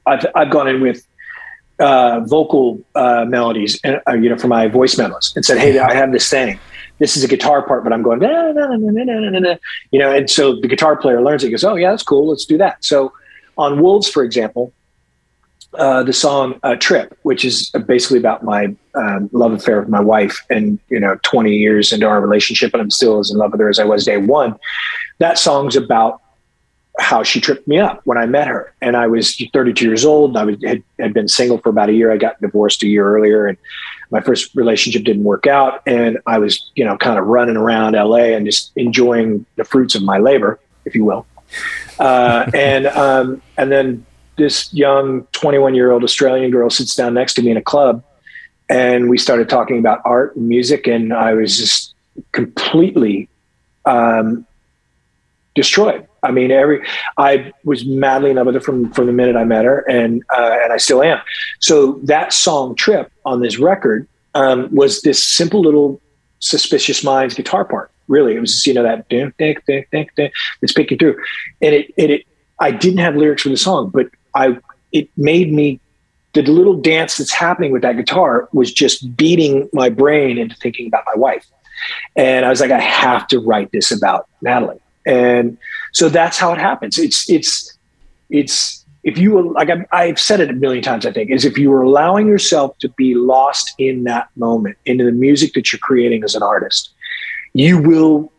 [0.06, 1.06] I've I've gone in with
[1.78, 5.78] uh, vocal uh, melodies, and uh, you know, for my voice memos, and said, "Hey,
[5.78, 6.58] I have this thing.
[7.02, 9.54] This is a guitar part, but I'm going, "Na, na, na, na, na, na, na,"
[9.90, 11.48] you know." And so the guitar player learns it.
[11.48, 12.28] He goes, "Oh, yeah, that's cool.
[12.28, 13.12] Let's do that." So
[13.58, 14.72] on Wolves, for example,
[15.74, 20.04] uh, the song uh, "Trip," which is basically about my um, love affair with my
[20.14, 23.50] wife, and you know, 20 years into our relationship, and I'm still as in love
[23.50, 24.54] with her as I was day one.
[25.18, 26.22] That song's about
[26.98, 28.72] how she tripped me up when I met her.
[28.80, 30.36] And I was 32 years old.
[30.36, 32.12] I was, had, had been single for about a year.
[32.12, 33.56] I got divorced a year earlier and
[34.12, 35.82] my first relationship didn't work out.
[35.86, 39.94] And I was, you know, kind of running around LA and just enjoying the fruits
[39.94, 41.26] of my labor, if you will.
[41.98, 44.04] Uh, and, um, and then
[44.36, 48.04] this young 21 year old Australian girl sits down next to me in a club
[48.68, 50.86] and we started talking about art and music.
[50.86, 51.94] And I was just
[52.32, 53.28] completely,
[53.86, 54.46] um,
[55.54, 56.06] destroyed.
[56.22, 56.86] I mean, every
[57.18, 60.22] I was madly in love with her from from the minute I met her, and
[60.30, 61.20] uh, and I still am.
[61.60, 66.00] So that song "Trip" on this record um, was this simple little
[66.38, 67.90] "Suspicious Minds" guitar part.
[68.08, 71.16] Really, it was you know that ding, ding, ding, ding, ding, it's picking through,
[71.60, 72.26] and it, it it
[72.60, 74.58] I didn't have lyrics for the song, but I
[74.92, 75.80] it made me
[76.34, 80.86] the little dance that's happening with that guitar was just beating my brain into thinking
[80.86, 81.46] about my wife.
[82.16, 84.80] And I was like, I have to write this about Natalie.
[85.06, 85.58] And
[85.92, 86.98] so that's how it happens.
[86.98, 87.76] It's, it's,
[88.30, 91.58] it's, if you, like I've, I've said it a million times, I think, is if
[91.58, 95.80] you are allowing yourself to be lost in that moment, into the music that you're
[95.80, 96.90] creating as an artist,
[97.52, 98.32] you will,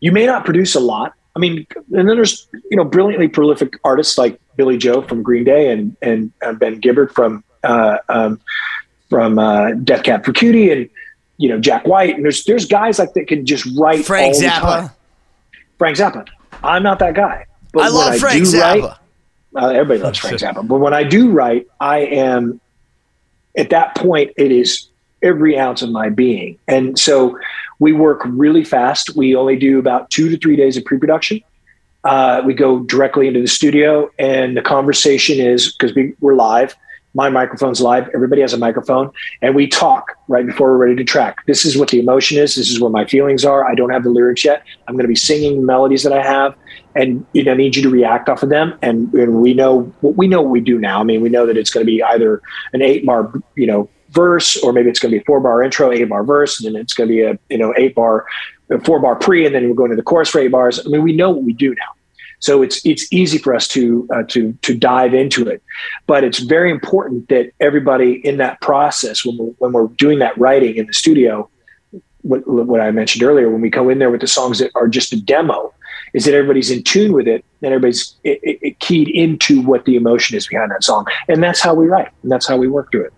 [0.00, 1.12] you may not produce a lot.
[1.36, 5.44] I mean, and then there's, you know, brilliantly prolific artists like Billie Joe from Green
[5.44, 8.40] Day and, and uh, Ben Gibbard from, uh, um,
[9.10, 10.90] from uh, Death Cab for Cutie and,
[11.36, 12.14] you know, Jack White.
[12.14, 14.60] And there's, there's guys like that can just write Frank all the Zappa.
[14.60, 14.90] time.
[15.82, 16.28] Frank Zappa.
[16.62, 17.44] I'm not that guy.
[17.72, 18.82] But I when love Frank do Zappa.
[18.82, 18.98] write-
[19.56, 20.66] uh, everybody loves Frank Zappa.
[20.66, 22.60] But when I do write, I am
[23.56, 24.30] at that point.
[24.36, 24.88] It is
[25.24, 27.36] every ounce of my being, and so
[27.80, 29.16] we work really fast.
[29.16, 31.40] We only do about two to three days of pre-production.
[32.04, 36.76] Uh, we go directly into the studio, and the conversation is because we, we're live.
[37.14, 38.08] My microphone's live.
[38.14, 39.10] Everybody has a microphone,
[39.42, 41.44] and we talk right before we're ready to track.
[41.46, 42.54] This is what the emotion is.
[42.54, 43.68] This is where my feelings are.
[43.68, 44.64] I don't have the lyrics yet.
[44.88, 46.54] I'm going to be singing melodies that I have,
[46.94, 48.78] and you know, I need you to react off of them.
[48.80, 51.00] And, and we know what we know what we do now.
[51.00, 52.40] I mean, we know that it's going to be either
[52.72, 55.62] an eight bar, you know, verse, or maybe it's going to be a four bar
[55.62, 58.26] intro, eight bar verse, and then it's going to be a you know eight bar,
[58.84, 60.80] four bar pre, and then we're going to the chorus for eight bars.
[60.80, 61.92] I mean, we know what we do now.
[62.42, 65.62] So it's it's easy for us to uh, to to dive into it,
[66.08, 70.36] but it's very important that everybody in that process when we're, when we're doing that
[70.36, 71.48] writing in the studio,
[72.22, 74.88] what, what I mentioned earlier, when we go in there with the songs that are
[74.88, 75.72] just a demo,
[76.14, 79.84] is that everybody's in tune with it and everybody's it, it, it keyed into what
[79.84, 81.06] the emotion is behind that song.
[81.28, 83.12] And that's how we write and that's how we work through it.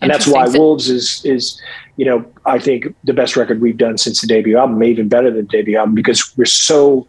[0.00, 1.60] And that's why Wolves is is
[1.96, 5.32] you know I think the best record we've done since the debut album, even better
[5.32, 7.08] than the debut album because we're so.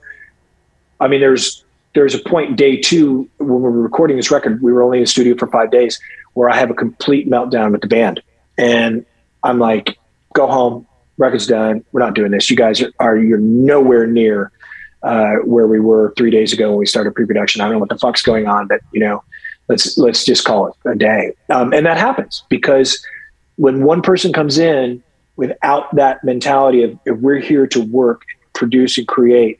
[0.99, 4.61] I mean, there's there's a point day two when we were recording this record.
[4.61, 5.99] We were only in the studio for five days,
[6.33, 8.21] where I have a complete meltdown with the band,
[8.57, 9.05] and
[9.43, 9.97] I'm like,
[10.33, 11.85] "Go home, record's done.
[11.91, 12.49] We're not doing this.
[12.49, 14.51] You guys are, are you're nowhere near
[15.03, 17.61] uh, where we were three days ago when we started pre-production.
[17.61, 19.23] I don't know what the fuck's going on, but you know,
[19.67, 21.33] let's let's just call it a day.
[21.49, 23.05] Um, and that happens because
[23.57, 25.03] when one person comes in
[25.35, 29.58] without that mentality of if we're here to work, produce, and create,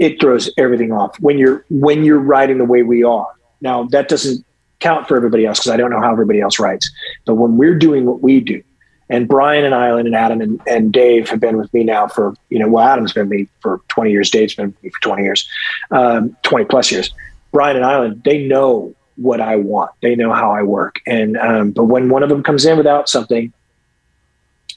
[0.00, 1.20] it throws everything off.
[1.20, 3.28] When you're when you're writing the way we are
[3.60, 4.44] now, that doesn't
[4.80, 6.90] count for everybody else because I don't know how everybody else writes.
[7.26, 8.62] But when we're doing what we do,
[9.10, 12.34] and Brian and Island and Adam and, and Dave have been with me now for,
[12.48, 14.30] you know, well, Adam's been with me for 20 years.
[14.30, 15.48] Dave's been with me for 20 years,
[15.90, 17.12] um, 20 plus years.
[17.52, 19.90] Brian and Island, they know what I want.
[20.00, 21.00] They know how I work.
[21.06, 23.52] And um, but when one of them comes in without something,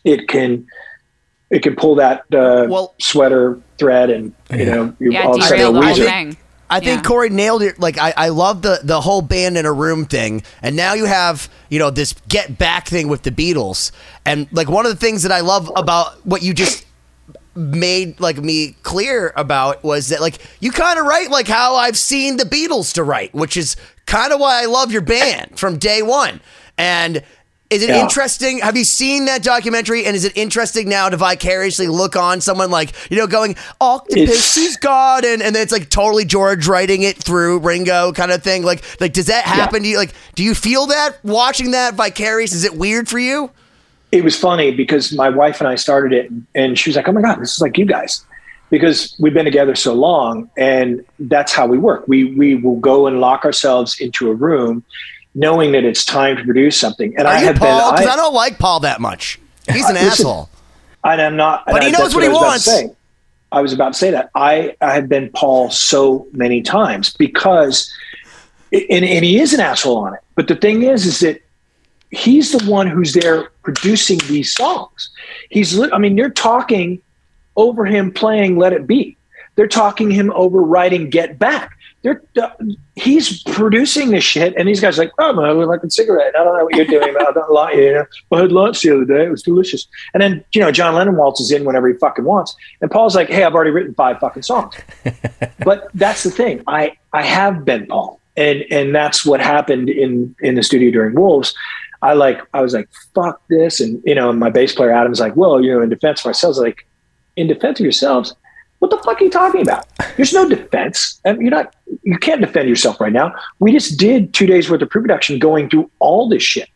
[0.03, 0.67] it can
[1.53, 5.39] it can pull that uh, well, sweater thread and you know you yeah, all of
[5.39, 6.35] a sudden the whole.
[6.69, 7.07] I think yeah.
[7.07, 7.79] Corey nailed it.
[7.79, 11.05] Like I, I love the the whole band in a room thing, and now you
[11.05, 13.91] have you know this get back thing with the Beatles,
[14.25, 16.85] and like one of the things that I love about what you just
[17.55, 21.97] made like me clear about was that like you kind of write like how I've
[21.97, 23.75] seen the Beatles to write, which is
[24.07, 26.41] kind of why I love your band from day one.
[26.75, 27.23] And
[27.69, 28.03] is it yeah.
[28.03, 28.59] interesting?
[28.59, 30.05] Have you seen that documentary?
[30.05, 34.77] And is it interesting now to vicariously look on someone like, you know, going, Octopus's
[34.77, 38.63] Garden, and, and then it's like totally George writing it through Ringo kind of thing?
[38.63, 39.81] Like, like does that happen yeah.
[39.81, 39.97] to you?
[39.97, 42.53] Like, do you feel that watching that vicarious?
[42.53, 43.49] Is it weird for you?
[44.11, 47.11] It was funny because my wife and I started it, and she was like, "Oh
[47.11, 48.23] my god, this is like you guys,"
[48.69, 52.07] because we've been together so long, and that's how we work.
[52.07, 54.83] We we will go and lock ourselves into a room,
[55.35, 57.15] knowing that it's time to produce something.
[57.17, 57.91] And Are I have Paul?
[57.91, 59.39] Because I, I, don't like Paul that much.
[59.71, 60.49] He's an listen, asshole.
[61.03, 61.65] And I'm not.
[61.65, 62.69] But he knows what, what he wants.
[63.51, 64.31] I was about to say that.
[64.33, 67.91] I, I have been Paul so many times because,
[68.71, 70.21] and, and he is an asshole on it.
[70.35, 71.39] But the thing is, is that
[72.09, 75.09] he's the one who's there producing these songs.
[75.51, 76.99] He's, I mean, they're talking
[77.55, 79.17] over him playing Let It Be.
[79.55, 82.21] They're talking him over writing Get Back they're
[82.95, 85.89] he's producing this shit, and these guys are like, oh man, I look like a
[85.89, 86.35] cigarette.
[86.37, 87.93] I don't know what you're doing, but I don't like you.
[87.93, 89.87] know, I had lunch the other day; it was delicious.
[90.13, 93.29] And then you know, John Lennon waltzes in whenever he fucking wants, and Paul's like,
[93.29, 94.75] hey, I've already written five fucking songs.
[95.63, 96.61] but that's the thing.
[96.67, 101.15] I I have been Paul, and and that's what happened in in the studio during
[101.15, 101.55] Wolves.
[102.01, 105.37] I like I was like, fuck this, and you know, my bass player Adam's like,
[105.37, 106.85] well, you know, in defense of ourselves, like,
[107.37, 108.35] in defense of yourselves
[108.83, 109.87] what the fuck are you talking about?
[110.17, 111.21] There's no defense.
[111.25, 111.73] I mean, you're not.
[112.03, 113.33] You can't defend yourself right now.
[113.59, 116.67] We just did two days worth of pre-production going through all this shit,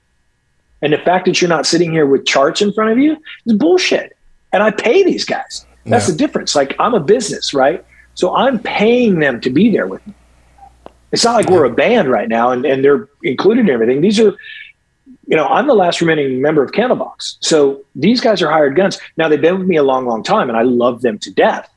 [0.81, 3.53] and the fact that you're not sitting here with charts in front of you is
[3.55, 4.15] bullshit.
[4.53, 5.65] And I pay these guys.
[5.85, 6.13] That's yeah.
[6.13, 6.55] the difference.
[6.55, 7.83] Like I'm a business, right?
[8.13, 10.13] So I'm paying them to be there with me.
[11.11, 13.99] It's not like we're a band right now and, and they're included in everything.
[13.99, 14.31] These are,
[15.27, 17.37] you know, I'm the last remaining member of Candlebox.
[17.41, 18.97] So these guys are hired guns.
[19.17, 21.69] Now they've been with me a long, long time and I love them to death.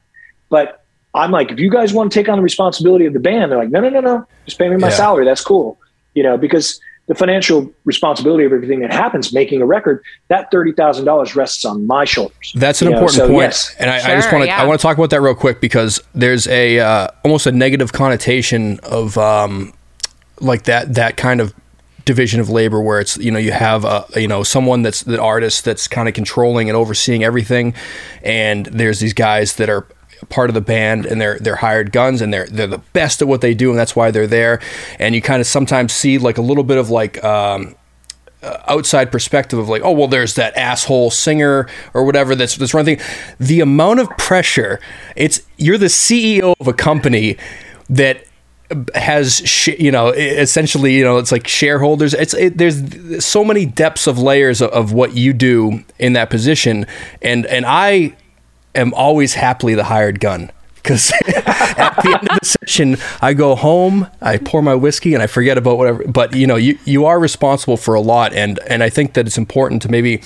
[0.50, 0.84] But
[1.14, 3.58] I'm like, if you guys want to take on the responsibility of the band, they're
[3.58, 4.94] like, no, no, no, no, just pay me my yeah.
[4.94, 5.24] salary.
[5.24, 5.78] That's cool.
[6.14, 10.72] You know, because the financial responsibility of everything that happens making a record, that thirty
[10.72, 12.52] thousand dollars rests on my shoulders.
[12.54, 13.28] That's an you important know?
[13.28, 13.74] point, yes.
[13.80, 14.62] and I, sure, I, just want to yeah.
[14.62, 17.92] I want to talk about that real quick because there's a uh, almost a negative
[17.92, 19.72] connotation of um,
[20.40, 21.52] like that that kind of
[22.04, 25.20] division of labor where it's you know you have a you know someone that's the
[25.20, 27.74] artist that's kind of controlling and overseeing everything
[28.22, 29.86] and there's these guys that are
[30.28, 33.28] part of the band and they're they're hired guns and they're they're the best at
[33.28, 34.61] what they do and that's why they're there.
[34.98, 37.74] And you kind of sometimes see like a little bit of like um,
[38.42, 42.74] uh, outside perspective of like oh well there's that asshole singer or whatever that's that's
[42.74, 43.00] running.
[43.38, 44.80] The amount of pressure
[45.16, 47.37] it's you're the CEO of a company
[47.88, 48.24] that
[48.94, 52.14] has sh- you know essentially you know it's like shareholders.
[52.14, 56.30] It's it, there's so many depths of layers of, of what you do in that
[56.30, 56.87] position.
[57.20, 58.16] And and I
[58.74, 60.50] am always happily the hired gun
[60.83, 65.22] because at the end of the session, I go home, I pour my whiskey, and
[65.22, 66.04] I forget about whatever.
[66.06, 69.26] But you know, you you are responsible for a lot, and and I think that
[69.26, 70.22] it's important to maybe.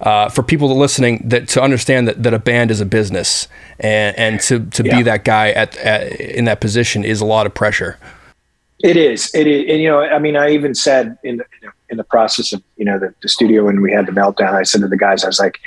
[0.00, 3.48] Uh, for people that listening, that to understand that, that a band is a business,
[3.80, 4.96] and, and to, to yeah.
[4.96, 7.98] be that guy at, at in that position is a lot of pressure.
[8.78, 9.34] It is.
[9.34, 9.64] It is.
[9.68, 11.44] And, you know, I mean, I even said in the,
[11.88, 14.62] in the process of, you know, the, the studio when we had the meltdown, I
[14.62, 15.58] said to the guys, I was like,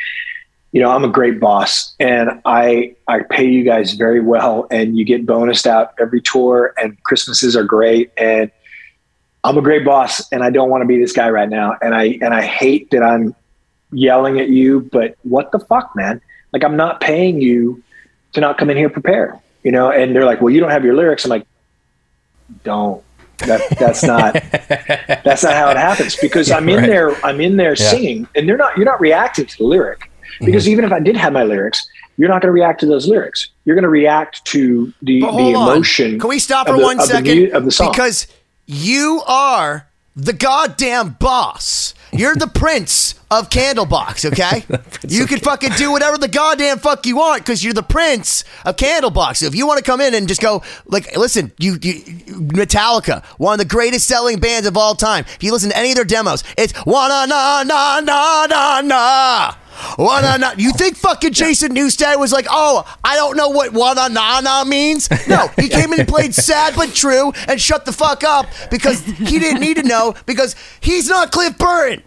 [0.73, 4.97] you know, I'm a great boss and I I pay you guys very well and
[4.97, 8.49] you get bonused out every tour and Christmases are great and
[9.43, 11.75] I'm a great boss and I don't want to be this guy right now.
[11.81, 13.35] And I and I hate that I'm
[13.91, 16.21] yelling at you, but what the fuck, man?
[16.53, 17.83] Like I'm not paying you
[18.33, 19.33] to not come in here prepared.
[19.63, 21.25] You know, and they're like, Well, you don't have your lyrics.
[21.25, 21.45] I'm like,
[22.63, 23.03] don't.
[23.39, 24.33] That that's not
[25.25, 26.87] that's not how it happens because I'm in Right.
[26.87, 27.89] there I'm in there Yeah.
[27.89, 30.10] singing and they're not you're not reacting to the lyric.
[30.39, 30.71] Because Mm-hmm.
[30.71, 31.85] even if I did have my lyrics,
[32.17, 33.49] you're not going to react to those lyrics.
[33.65, 35.71] You're going to react to the, the hold on.
[35.75, 36.19] emotion.
[36.19, 37.37] Can we stop for the- one of the second?
[37.37, 37.91] mu- of the song.
[37.91, 38.27] Because
[38.65, 41.93] you are the goddamn boss.
[42.13, 44.65] You're the prince of Candlebox, okay?
[45.07, 48.75] you can fucking do whatever the goddamn fuck you want because you're the prince of
[48.75, 49.37] Candlebox.
[49.37, 51.93] So if you want to come in and just go, like, listen, you, you
[52.51, 55.23] Metallica, one of the greatest selling bands of all time.
[55.35, 59.55] If you listen to any of their demos, it's wanna na na na na na.
[59.97, 60.51] Wanna na.
[60.57, 64.63] You think fucking Jason Newsted was like, oh, I don't know what wanna na na
[64.63, 65.09] means?
[65.27, 69.01] No, he came in and played sad but true and shut the fuck up because
[69.05, 72.03] he didn't need to know because he's not Cliff Burton.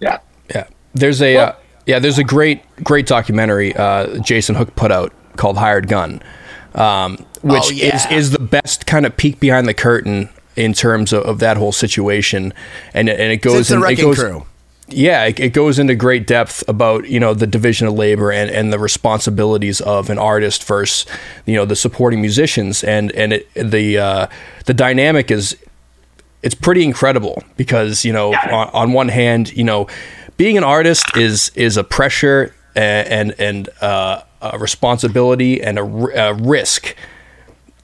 [0.00, 0.18] yeah.
[0.54, 1.52] Yeah, there's a uh,
[1.86, 6.22] yeah, there's a great great documentary uh, Jason Hook put out called Hired Gun,
[6.74, 7.94] um, which Oh, yeah.
[7.96, 11.56] is is the best kind of peek behind the curtain in terms of, of that
[11.56, 12.52] whole situation,
[12.94, 14.46] and it- and it goes Since the in, it Wrecking goes Crew.
[14.88, 18.50] Yeah, it, it goes into great depth about you know the division of labor and,
[18.50, 21.06] and the responsibilities of an artist versus
[21.46, 24.26] you know the supporting musicians and and it, the uh,
[24.66, 25.56] the dynamic is
[26.42, 29.86] it's pretty incredible because you know on, on one hand you know
[30.36, 36.34] being an artist is is a pressure and and, and uh, a responsibility and a
[36.34, 36.94] risk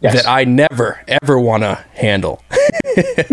[0.01, 0.17] Yes.
[0.23, 2.43] that I never ever want to handle.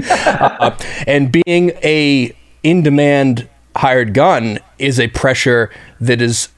[0.03, 6.49] Uh, and being a in demand hired gun is a pressure that is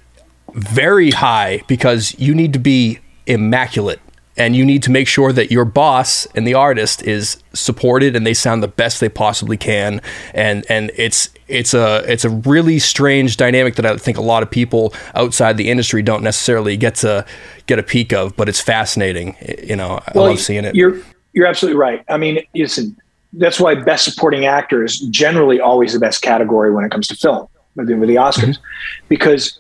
[0.54, 4.00] very high because you need to be immaculate.
[4.36, 8.26] And you need to make sure that your boss and the artist is supported and
[8.26, 10.02] they sound the best they possibly can.
[10.34, 14.42] And and it's it's a it's a really strange dynamic that I think a lot
[14.42, 17.28] of people outside the industry don't necessarily get to
[17.68, 20.74] get a peek of but it's fascinating you know I love seeing it.
[20.74, 21.00] You're
[21.34, 22.04] you're absolutely right.
[22.10, 22.96] I mean, listen,
[23.34, 27.16] that's why best supporting actor is generally always the best category when it comes to
[27.16, 29.08] film with the, with the Oscars, Mm-hmm.
[29.10, 29.60] because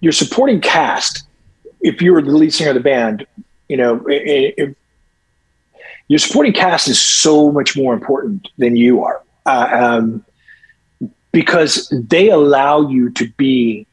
[0.00, 1.24] your supporting cast,
[1.80, 3.26] if you were the lead singer of the band,
[3.68, 4.74] you know, i- i- if
[6.08, 10.24] your supporting cast is so much more important than you are, uh, um,
[11.32, 13.86] because they allow you to be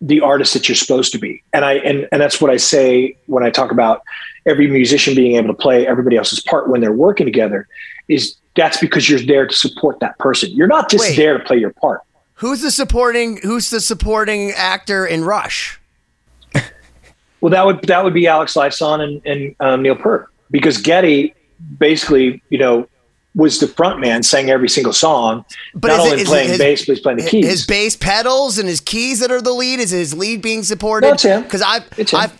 [0.00, 1.42] the artist that you're supposed to be.
[1.52, 4.02] And I and and that's what I say when I talk about
[4.46, 7.68] every musician being able to play everybody else's part when they're working together
[8.08, 10.50] is that's because you're there to support that person.
[10.52, 11.16] You're not just Wait.
[11.16, 12.02] there to play your part.
[12.34, 15.80] Who's the supporting who's the supporting actor in Rush?
[17.40, 21.34] Well, that would that would be Alex Lifeson and, and um, Neil Peart because Geddy
[21.78, 22.88] basically, you know,
[23.34, 26.86] was the front man, sang every single song, But not only it playing his- bass,
[26.86, 27.46] but he's playing the keys.
[27.46, 29.78] His bass pedals and his keys that are the lead.
[29.80, 31.08] Is his lead being supported?
[31.08, 31.42] No, it's him.
[31.42, 32.06] Because I've, him.
[32.14, 32.30] I,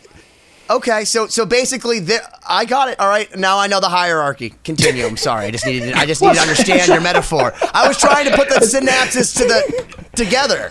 [0.70, 1.04] okay.
[1.04, 2.98] So so basically, there, I got it.
[3.00, 3.34] All right.
[3.36, 4.54] Now I know the hierarchy.
[4.64, 5.04] Continue.
[5.06, 5.46] I'm sorry.
[5.46, 5.94] I just needed.
[5.94, 7.52] I just needed to understand your metaphor.
[7.72, 10.70] I was trying to put the synapses to the together.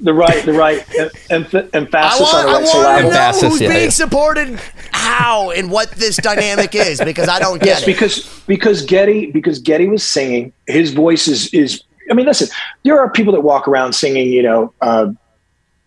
[0.00, 3.10] the right, the right em- em- I emphasis want, on the I right want to
[3.10, 3.90] know Emphasis, who's yeah, being yeah.
[3.90, 4.60] supported,
[4.92, 7.86] how, and what this dynamic is because I don't get Yes, it.
[7.86, 10.52] because because Geddy because Geddy was singing.
[10.66, 11.82] His voice is is.
[12.10, 12.48] I mean, listen.
[12.84, 15.08] There are people that walk around singing, you know, uh,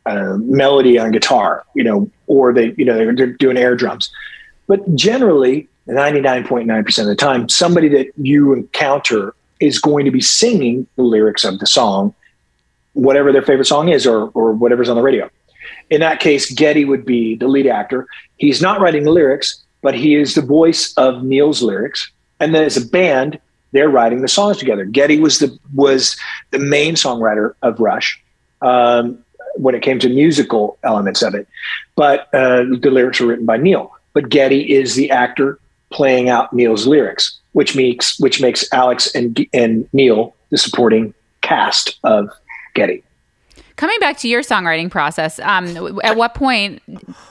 [0.05, 4.11] uh, melody on guitar, you know, or they, you know, they're, they're doing air drums.
[4.67, 9.79] But generally, ninety nine point nine percent of the time, somebody that you encounter is
[9.79, 12.13] going to be singing the lyrics of the song,
[12.93, 15.29] whatever their favorite song is, or or whatever's on the radio.
[15.89, 18.07] In that case, Geddy would be the lead actor.
[18.37, 22.11] He's not writing the lyrics, but he is the voice of Neil's lyrics.
[22.39, 23.39] And then as a band,
[23.71, 24.85] they're writing the songs together.
[24.85, 26.17] Geddy was the was
[26.51, 28.21] the main songwriter of Rush
[28.61, 29.23] um,
[29.55, 31.47] when it came to musical elements of it,
[31.95, 33.91] but uh, the lyrics were written by Neil.
[34.13, 35.59] But Geddy is the actor
[35.91, 41.99] playing out Neil's lyrics, which makes which makes Alex and and Neil the supporting cast
[42.03, 42.29] of
[42.73, 43.03] Geddy.
[43.75, 46.81] Coming back to your songwriting process, um, at what point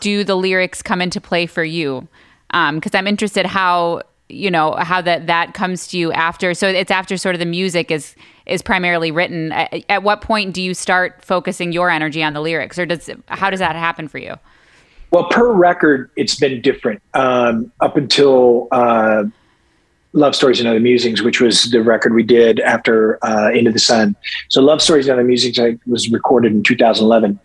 [0.00, 2.08] do the lyrics come into play for you?
[2.48, 6.54] Because I'm interested how you know how that that comes to you after.
[6.54, 8.14] So it's after sort of the music is
[8.46, 9.52] is primarily written.
[9.52, 13.10] At, at what point do you start focusing your energy on the lyrics, or does
[13.28, 14.36] how does that happen for you?
[15.10, 19.24] Well, per record, it's been different um, up until uh,
[20.12, 23.80] Love Stories and Other Musings, which was the record we did after uh, Into the
[23.80, 24.14] Sun.
[24.48, 27.40] So, Love Stories and Other Musings was recorded in 2011.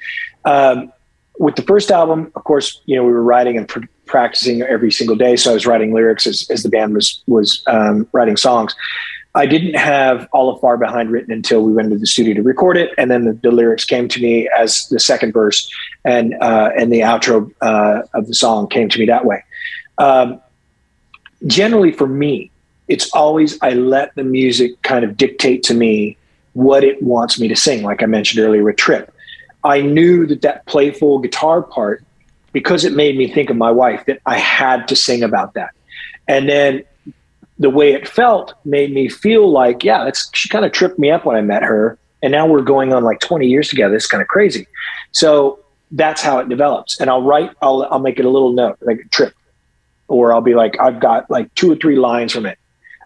[0.45, 0.91] Um,
[1.39, 3.69] with the first album, of course, you know, we were writing and
[4.05, 5.35] practicing every single day.
[5.35, 8.75] So I was writing lyrics as, as the band was, was um, writing songs.
[9.35, 12.41] I didn't have all of Far Behind written until we went into the studio to
[12.41, 15.69] record it, and then the, the lyrics came to me as the second verse,
[16.05, 19.43] and uh, and the outro uh, of the song came to me that way.
[19.97, 20.39] Um,
[21.47, 22.49] generally, for me,
[22.87, 26.15] it's always I let the music kind of dictate to me
[26.53, 27.83] what it wants me to sing.
[27.83, 29.13] Like I mentioned earlier with Trip,
[29.65, 32.05] I knew that that playful guitar part,
[32.55, 35.71] because it made me think of my wife, that I had to sing about that,
[36.25, 36.85] and then
[37.59, 41.11] the way it felt made me feel like, yeah, that's she kind of tripped me
[41.11, 41.97] up when I met her.
[42.23, 43.95] And now we're going on like 20 years together.
[43.95, 44.67] It's kind of crazy.
[45.11, 45.59] So
[45.91, 46.99] that's how it develops.
[46.99, 49.33] And I'll write, I'll, I'll make it a little note, like a trip,
[50.07, 52.57] or I'll be like, I've got like two or three lines from it.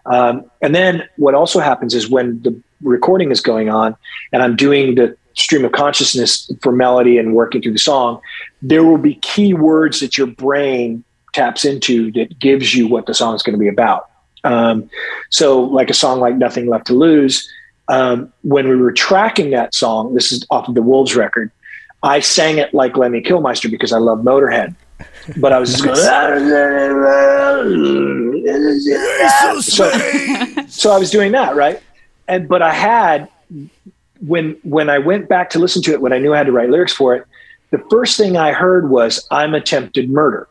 [0.06, 3.94] Um, and then what also happens is when the recording is going on
[4.32, 8.20] and I'm doing the stream of consciousness for melody and working through the song,
[8.62, 13.14] there will be key words that your brain taps into that gives you what the
[13.14, 14.08] song is going to be about.
[14.44, 14.88] Um,
[15.28, 17.48] so, like a song like Nothing Left to Lose,
[17.88, 21.50] um, when we were tracking that song, this is off of the Wolves record,
[22.02, 24.74] I sang it like Lemmy Kilmister because I love Motorhead.
[25.38, 25.96] But I was just going,
[29.60, 29.90] so,
[30.68, 31.82] so I was doing that, right?
[32.28, 33.28] And but I had
[34.26, 36.52] when when I went back to listen to it, when I knew I had to
[36.52, 37.26] write lyrics for it,
[37.70, 40.48] the first thing I heard was "I'm attempted murder,"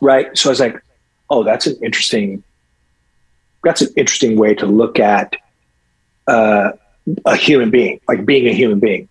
[0.00, 0.36] right?
[0.36, 0.82] So I was like,
[1.30, 2.42] "Oh, that's an interesting
[3.64, 5.36] that's an interesting way to look at
[6.26, 6.72] uh,
[7.24, 9.08] a human being, like being a human being.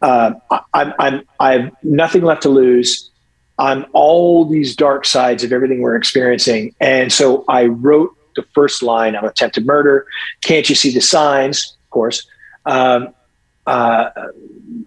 [0.00, 0.34] Uh,
[0.74, 3.10] I'm, I'm, I have nothing left to lose.
[3.58, 6.74] I'm all these dark sides of everything we're experiencing.
[6.80, 10.06] And so I wrote the first line of attempted murder.
[10.40, 11.76] Can't you see the signs?
[11.84, 12.26] Of course.
[12.66, 13.14] Um,
[13.66, 14.10] uh,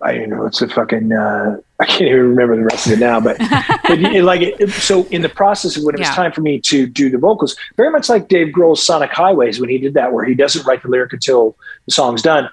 [0.02, 0.46] I don't know.
[0.46, 3.38] It's a fucking, uh, I can't even remember the rest of it now, but,
[3.88, 6.14] but it, like, it, so in the process of when it was Yeah.
[6.16, 9.70] time for me to do the vocals, very much like Dave Grohl's Sonic Highways when
[9.70, 11.56] he did that, where he doesn't write the lyric until
[11.86, 12.50] the song's done.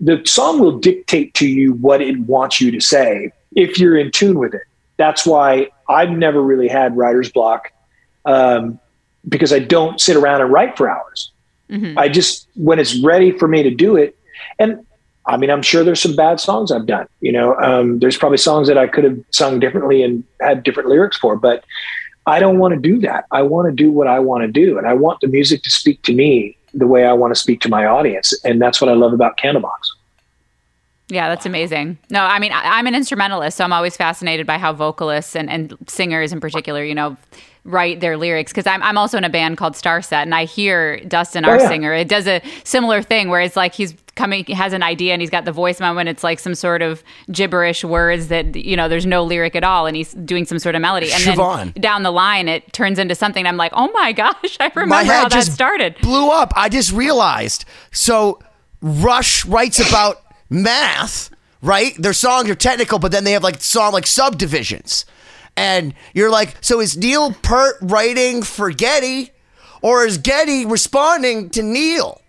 [0.00, 4.10] The song will dictate to you what it wants you to say if you're in
[4.12, 4.62] tune with it.
[4.96, 7.72] That's why I've never really had writer's block
[8.24, 8.78] um,
[9.28, 11.32] because I don't sit around and write for hours.
[11.98, 14.16] I just, when it's ready for me to do it,
[14.58, 14.84] and
[15.26, 17.06] I mean, I'm sure there's some bad songs I've done.
[17.20, 20.88] You know, um, there's probably songs that I could have sung differently and had different
[20.90, 21.64] lyrics for, but
[22.26, 23.24] I don't want to do that.
[23.30, 25.70] I want to do what I want to do, and I want the music to
[25.70, 28.90] speak to me the way I want to speak to my audience, and that's what
[28.90, 29.78] I love about Candlebox.
[31.08, 31.98] Yeah, that's amazing.
[32.10, 35.50] No, I mean, I, I'm an instrumentalist, so I'm always fascinated by how vocalists and,
[35.50, 37.16] and singers in particular, you know,
[37.64, 38.52] write their lyrics.
[38.52, 41.62] Because I'm, I'm also in a band called Starset, and I hear Dustin, our Oh,
[41.62, 41.68] yeah.
[41.68, 45.12] singer, it does a similar thing where it's like he's coming, he has an idea,
[45.12, 46.08] and he's got the voice moment.
[46.08, 49.86] It's like some sort of gibberish words that, you know, there's no lyric at all,
[49.86, 51.12] and he's doing some sort of melody.
[51.12, 51.74] And Siobhan.
[51.74, 53.46] then down the line, it turns into something.
[53.46, 55.96] I'm like, oh my gosh, I remember how that started.
[56.00, 56.52] blew up.
[56.56, 57.64] I just realized.
[57.90, 58.40] So
[58.80, 61.30] Rush writes about math,
[61.62, 61.94] right?
[61.98, 65.06] Their songs are technical, but then they have like song like subdivisions.
[65.56, 69.30] And you're like, so is Neil Peart writing for Geddy,
[69.82, 72.20] or is Geddy responding to Neil?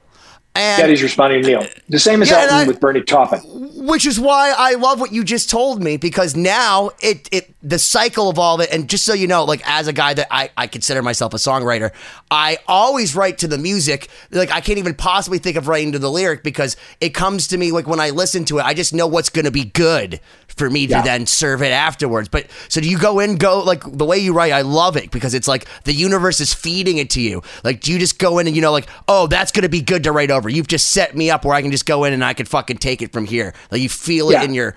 [0.55, 1.67] And Geddy's responding to Neil.
[1.89, 3.39] The same as Yeah, Elton I- with Bernie Taupin.
[3.85, 7.77] which is why I love what you just told me because now it it the
[7.77, 10.27] cycle of all of it and just so you know like as a guy that
[10.31, 11.91] I, I consider myself a songwriter
[12.31, 15.99] I always write to the music like I can't even possibly think of writing to
[15.99, 18.93] the lyric because it comes to me like when I listen to it I just
[18.93, 21.01] know what's going to be good for me to Yeah.
[21.01, 24.31] then serve it afterwards but so do you go in go like the way you
[24.33, 27.81] write I love it because it's like the universe is feeding it to you like
[27.81, 30.03] do you just go in and you know like oh that's going to be good
[30.05, 32.23] to write over you've just set me up where I can just go in and
[32.23, 34.75] I can fucking take it from here like you feel it in your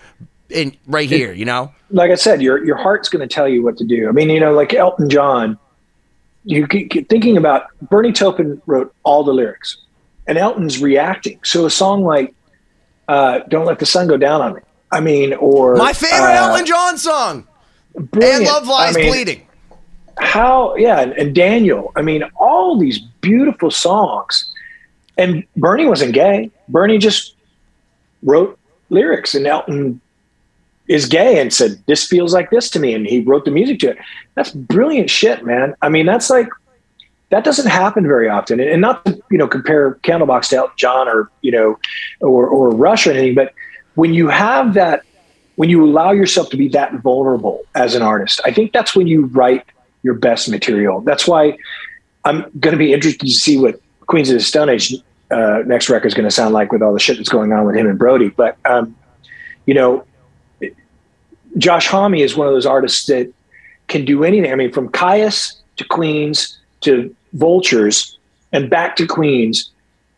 [0.51, 3.63] in right here you know like I said, your your heart's going to tell you
[3.63, 4.09] what to do.
[4.09, 5.59] I mean, you know, like Elton John,
[6.45, 9.79] you keep thinking about Bernie Taupin wrote all the lyrics,
[10.27, 11.41] and Elton's reacting.
[11.45, 12.35] So a song like
[13.09, 14.61] uh, "Don't Let the Sun Go Down on Me,"
[14.93, 17.49] I mean, or my favorite uh, Elton John song
[17.95, 18.45] and.
[18.45, 19.47] Love Lies I mean, Bleeding
[20.19, 20.77] How?
[20.77, 21.93] Yeah, and, and Daniel.
[21.97, 24.53] I mean, all these beautiful songs.
[25.19, 26.51] And Bernie wasn't gay.
[26.69, 27.35] Bernie just
[28.23, 28.59] wrote
[28.89, 30.01] lyrics, and Elton
[30.87, 32.95] is gay and said, This feels like this to me.
[32.95, 33.99] And he wrote the music to it.
[34.35, 35.75] That's brilliant shit, man.
[35.83, 36.49] I mean, that's like,
[37.31, 38.59] that doesn't happen very often.
[38.59, 41.79] And not to, you know, compare Candlebox to Elton John or, you know,
[42.21, 43.53] or, or Rush or anything, but
[43.97, 45.03] when you have that,
[45.57, 49.09] when you allow yourself to be that vulnerable as an artist, I think that's when
[49.09, 49.67] you write
[50.03, 51.01] your best material.
[51.01, 51.59] That's why
[52.25, 54.95] I'm going to be interested to see what Queens of the Stone Age
[55.31, 57.65] uh, next record is going to sound like with all the shit that's going on
[57.67, 58.29] with him and Brody.
[58.29, 58.97] But, um,
[59.67, 60.05] you know,
[61.57, 63.33] Josh Homme is one of those artists that
[63.89, 64.53] can do anything.
[64.53, 68.19] I mean, from Kyuss to Queens to Vultures
[68.53, 69.71] and back to Queens,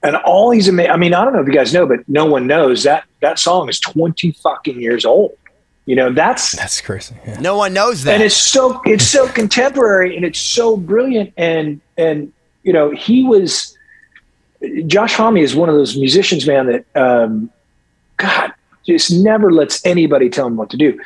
[0.02, 0.90] and all these amazing.
[0.90, 3.38] I mean, I don't know if you guys know, but no one knows that that
[3.38, 5.32] song is twenty fucking years old.
[5.86, 7.16] You know, that's That's crazy.
[7.26, 7.40] Yeah.
[7.40, 8.14] No one knows that.
[8.14, 12.32] and it's so it's so contemporary and it's so brilliant and and
[12.62, 13.76] you know he was
[14.86, 17.50] Josh Homme is one of those musicians, man, that um,
[18.18, 18.52] God
[18.86, 20.98] just never lets anybody tell him what to do.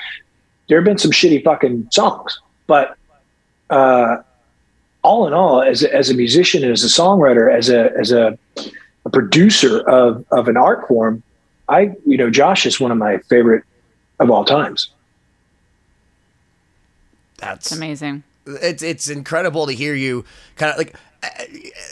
[0.68, 2.96] There have been some shitty fucking songs, but
[3.70, 4.16] uh,
[5.02, 8.10] all in all, as a, as a musician and as a songwriter, as a as
[8.10, 8.38] a,
[9.04, 11.22] a producer of of an art form,
[11.68, 13.62] I you know Josh is one of my favorite
[14.18, 14.88] of all times.
[17.36, 18.22] That's It's amazing.
[18.46, 20.24] it's it's incredible to hear you
[20.56, 20.94] kind of like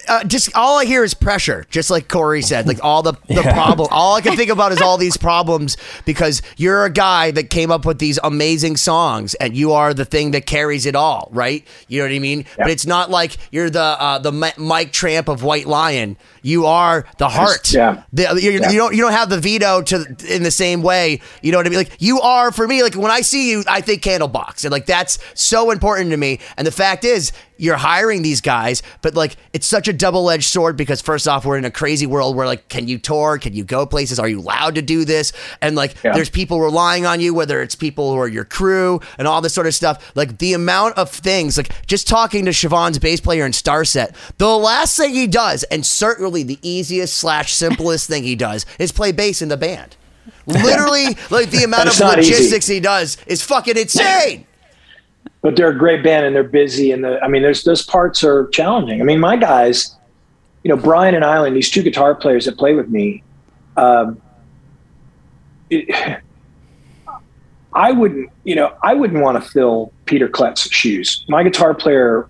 [0.08, 2.66] uh, just all I hear is pressure, just like Cory said.
[2.66, 6.42] Like all the the problem, all I can think about is all these problems because
[6.56, 10.32] you're a guy that came up with these amazing songs, and you are the thing
[10.32, 11.66] that carries it all, right?
[11.88, 12.44] You know what I mean?
[12.56, 16.16] But it's not like you're the uh, the Mike Tramp of White Lion.
[16.42, 17.72] You are the heart.
[17.72, 18.02] yeah.
[18.12, 18.70] The, you, Yeah.
[18.70, 21.20] you don't you don't have the veto to in the same way.
[21.42, 21.78] You know what I mean?
[21.78, 22.82] Like you are for me.
[22.82, 26.40] Like when I see you, I think Candlebox, and like that's so important to me.
[26.56, 30.48] And the fact is, you're hiring these guys, but like it's such a double edged
[30.48, 33.38] sword because first off, we're in a crazy world where like, can you tour?
[33.38, 34.18] Can you go places?
[34.18, 35.32] Are you allowed to do this?
[35.60, 36.12] And like, Yeah.
[36.14, 39.54] there's people relying on you, whether it's people who are your crew and all this
[39.54, 40.12] sort of stuff.
[40.16, 44.48] Like the amount of things, like just talking to Siobhan's bass player in Starset, the
[44.48, 49.12] last thing he does, and certainly the easiest slash simplest thing he does, is play
[49.12, 49.96] bass in the band.
[50.46, 52.32] Literally, like the amount of not easy.
[52.32, 54.46] logistics he does is fucking insane.
[55.42, 58.22] But they're a great band and they're busy and the I mean there's those parts
[58.24, 59.00] are challenging.
[59.00, 59.96] I mean my guys,
[60.62, 63.22] you know Brian and Island, these two guitar players that play with me,
[63.76, 64.20] um,
[65.68, 66.20] it,
[67.74, 71.24] I wouldn't you know I wouldn't want to fill Peter Klett's shoes.
[71.28, 72.28] My guitar player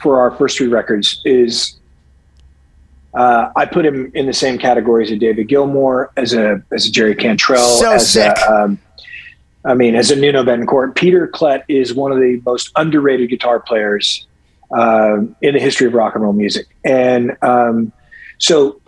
[0.00, 1.76] for our first three records is.
[3.14, 6.86] Uh, I put him in the same category as a David Gilmour, as a as
[6.86, 8.36] a Jerry Cantrell, So as sick.
[8.36, 8.78] a um,
[9.66, 13.58] I mean, as a Nuno Bettencourt, Peter Klett is one of the most underrated guitar
[13.58, 14.26] players
[14.70, 16.68] uh, in the history of rock and roll music.
[16.84, 17.92] And um,
[18.38, 18.80] so,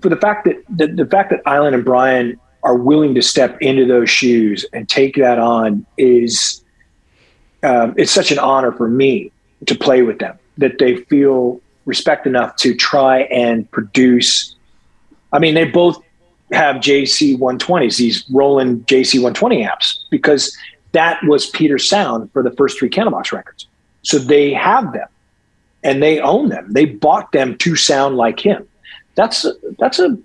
[0.00, 3.60] for the fact that the, the fact that Island and Brian are willing to step
[3.60, 6.62] into those shoes and take that on is
[7.64, 9.32] um, it's such an honor for me
[9.66, 14.54] to play with them that they feel respect enough to try and produce.
[15.32, 16.02] I mean, they both
[16.52, 20.56] have JC 120s, these Roland JC 120 amps, because
[20.92, 23.66] that was Peter's sound for the first three Candlebox records.
[24.02, 25.08] So they have them
[25.82, 26.72] and they own them.
[26.72, 28.66] They bought them to sound like him.
[29.14, 29.46] That's
[29.78, 30.18] that's a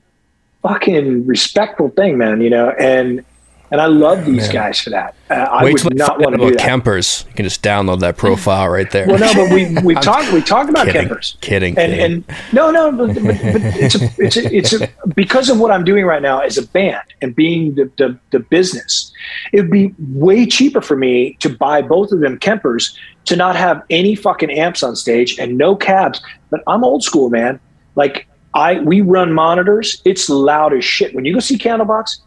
[0.61, 2.41] fucking respectful thing, man.
[2.41, 3.23] You know, and
[3.71, 4.53] and I love these Man.
[4.53, 5.15] guys for that.
[5.29, 6.69] Uh, I Wait would not want to do about that.
[6.83, 7.27] Kempers.
[7.27, 9.05] You can just download that profile right there.
[9.07, 11.09] Well, no, but we we talked we talked about Kidding.
[11.09, 11.39] Kempers.
[11.41, 12.13] Kidding, And kidding.
[12.27, 15.71] and no, no, but, but, but it's a, it's a, it's a, because of what
[15.71, 19.11] I'm doing right now as a band and being the, the the business.
[19.51, 22.95] It would be way cheaper for me to buy both of them Kempers
[23.25, 26.21] to not have any fucking amps on stage and no cabs.
[26.49, 27.59] But I'm old school, man.
[27.95, 30.01] Like I we run monitors.
[30.05, 31.13] It's loud as shit.
[31.13, 32.19] When you go see Candlebox,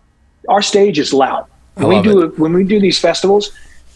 [0.50, 1.46] our stage is loud.
[1.74, 3.52] When we love do when we do these festivals,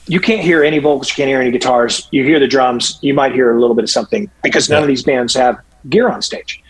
[0.06, 2.08] you can't hear any vocals, you can't hear any guitars.
[2.12, 4.88] You hear the drums, you might hear a little bit of something because none of
[4.88, 5.58] these bands have
[5.90, 6.62] gear on stage.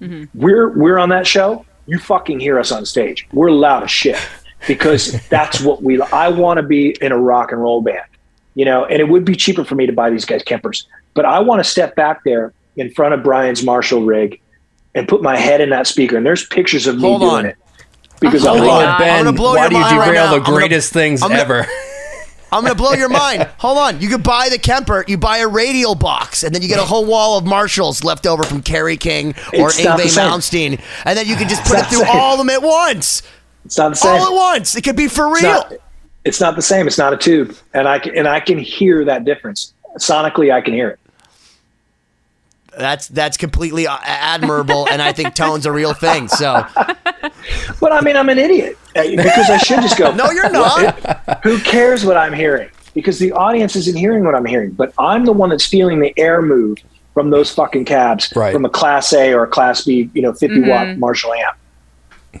[0.00, 0.38] Mm-hmm.
[0.38, 1.66] We're we're on that show.
[1.86, 3.26] You fucking hear us on stage.
[3.32, 4.18] We're loud as shit
[4.68, 6.00] because that's what we.
[6.00, 8.06] I want to be in a rock and roll band,
[8.54, 8.84] you know.
[8.84, 11.62] And it would be cheaper for me to buy these guys Kempers, but I want
[11.62, 14.40] to step back there in front of Brian's Marshall rig
[14.94, 16.16] and put my head in that speaker.
[16.16, 17.46] And there's pictures of me Hold doing on.
[17.46, 17.56] it
[18.22, 19.02] because I Hold love on.
[19.02, 19.10] it.
[19.10, 20.30] I'm gonna blow why your do you mind right now.
[20.30, 21.66] the I'm gonna- things I'm gonna- ever?
[22.52, 23.48] I'm gonna blow your mind.
[23.58, 24.00] Hold on.
[24.00, 26.84] You could buy the Kemper, you buy a radial box, and then you get a
[26.84, 30.30] whole wall of Marshalls left over from Kerry King or It's not the Yngwie same.
[30.30, 33.22] Malmsteen, and then you can just put it through all of them at once.
[33.64, 34.20] It's not the same.
[34.20, 34.74] All at once.
[34.76, 35.52] It could be for It's real.
[35.52, 35.72] not,
[36.24, 36.86] it's not the same.
[36.86, 40.52] It's not a tube, and I can and I can hear that difference sonically.
[40.52, 40.98] I can hear it.
[42.78, 46.28] That's that's completely uh, admirable, and I think tone's a real thing.
[46.28, 46.64] So
[47.80, 50.12] But I mean, I'm an idiot uh, because I should just go.
[50.14, 51.42] no, you're not.
[51.44, 52.70] Who cares what I'm hearing?
[52.94, 56.12] Because the audience isn't hearing what I'm hearing, but I'm the one that's feeling the
[56.18, 56.78] air move
[57.14, 58.52] from those fucking cabs Right.
[58.52, 61.56] from a Class A or a Class B, you know, 50 watt Marshall amp.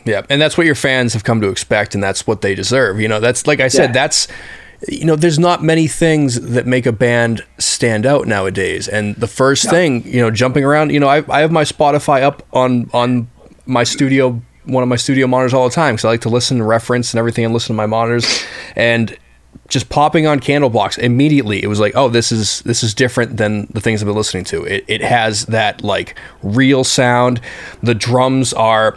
[0.06, 2.98] Yeah, and that's what your fans have come to expect, and that's what they deserve.
[3.00, 3.92] You know, that's like I said, Yeah.
[3.92, 4.28] that's
[4.88, 8.88] you know, there's not many things that make a band stand out nowadays.
[8.88, 12.22] And the first thing, you know, jumping around, you know, I, I have my Spotify
[12.22, 13.30] up on on
[13.66, 16.58] my studio one of my studio monitors all the time because I like to listen
[16.58, 18.44] and reference and everything and listen to my monitors.
[18.76, 19.16] And
[19.68, 23.66] just popping on Candlebox immediately, it was like, oh, this is this is different than
[23.72, 24.64] the things I've been listening to.
[24.64, 27.40] It it has that like real sound.
[27.82, 28.96] The drums are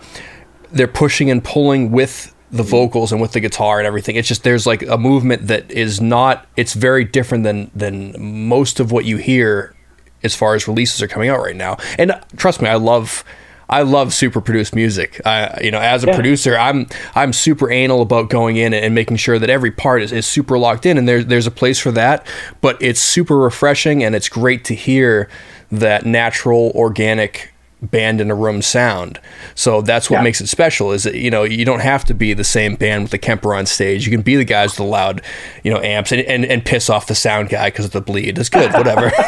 [0.71, 2.71] they're pushing and pulling with the mm-hmm.
[2.71, 4.15] vocals and with the guitar and everything.
[4.15, 6.47] It's just there's like a movement that is not.
[6.55, 9.75] It's very different than than most of what you hear
[10.23, 11.77] as far as releases are coming out right now.
[11.97, 13.23] And uh, trust me, I love.
[13.67, 15.19] I love super produced music.
[15.25, 16.13] I, you know, as a Yeah.
[16.13, 16.85] producer, I'm
[17.15, 20.59] I'm super anal about going in and making sure that every part is, is super
[20.59, 22.27] locked in, and there's there's a place for that.
[22.61, 25.29] But it's super refreshing, and it's great to hear
[25.71, 29.19] that natural, organic band in a room sound.
[29.53, 30.23] So that's what Yeah.
[30.23, 30.91] makes it special.
[30.91, 33.53] Is that you know you don't have to be the same band with the Kemper
[33.53, 34.05] on stage.
[34.05, 35.21] You can be the guys with the loud,
[35.63, 38.37] you know, amps and and, and piss off the sound guy because of the bleed.
[38.37, 39.11] It's good, whatever.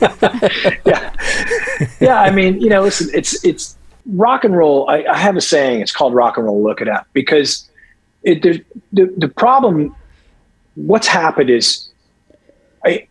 [0.84, 1.12] yeah,
[2.00, 2.20] yeah.
[2.20, 3.76] I mean, you know, listen, it's it's
[4.06, 4.88] rock and roll.
[4.90, 5.80] I, I have a saying.
[5.80, 6.62] It's called rock and roll.
[6.62, 7.68] Look it up because
[8.22, 8.64] it, the
[9.16, 9.94] the problem.
[10.76, 11.88] What's happened is,
[12.84, 13.06] I,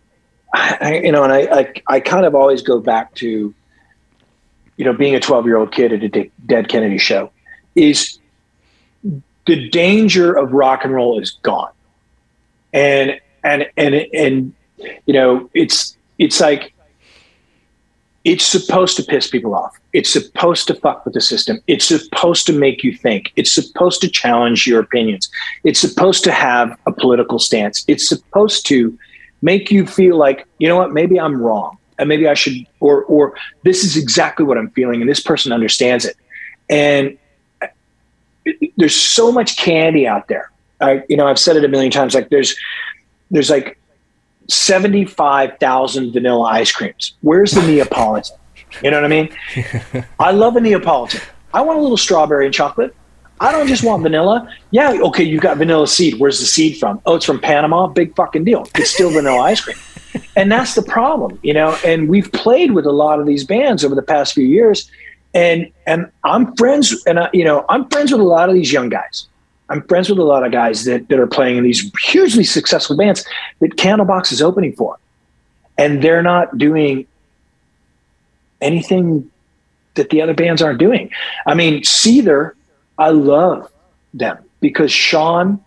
[0.54, 3.54] I you know, and I, I I kind of always go back to,
[4.78, 7.32] you know, being a 12 year old kid at a Dead Kennedy show,
[7.76, 8.20] is
[9.46, 11.72] the danger of rock and roll is gone,
[12.72, 14.54] and and and and
[15.06, 16.74] you know, it's it's like
[18.24, 19.78] it's supposed to piss people off.
[19.92, 21.60] It's supposed to fuck with the system.
[21.68, 23.34] It's supposed to make you think.
[23.36, 25.30] It's supposed to challenge your opinions.
[25.64, 27.84] It's supposed to have a political stance.
[27.88, 28.98] It's supposed to
[29.42, 31.78] make you feel like, you know what, maybe I'm wrong.
[32.00, 35.52] And maybe I should or or this is exactly what I'm feeling and this person
[35.52, 36.16] understands it.
[36.70, 37.18] And
[38.78, 40.52] there's so much candy out there.
[40.82, 42.56] I you know, I've said it a million times like there's
[43.32, 43.78] there's like
[44.50, 47.14] 75,000 vanilla ice creams.
[47.22, 48.38] Where's the Neapolitan?
[48.82, 50.06] You know what I mean?
[50.20, 51.22] I love a Neapolitan.
[51.54, 52.96] I want a little strawberry and chocolate.
[53.40, 54.50] I don't just want vanilla.
[54.72, 56.20] Yeah, okay, you got vanilla seed.
[56.20, 57.02] Where's the seed from?
[57.06, 57.88] Oh, it's from Panama.
[57.88, 58.68] Big fucking deal.
[58.76, 59.78] It's still vanilla ice cream.
[60.36, 61.78] And that's the problem, you know.
[61.86, 64.90] And we've played with a lot of these bands over the past few years,
[65.34, 68.72] and and I'm friends, and I, you know, I'm friends with a lot of these
[68.72, 69.28] young guys.
[69.70, 72.96] I'm friends with a lot of guys that, that are playing in these hugely successful
[72.96, 73.26] bands
[73.60, 74.98] that Candlebox is opening for.
[75.78, 77.08] And they're not doing
[78.62, 79.32] anything
[79.96, 81.10] that the other bands aren't doing.
[81.48, 82.54] I mean, Seether,
[82.98, 83.72] I love
[84.14, 85.64] them because Sean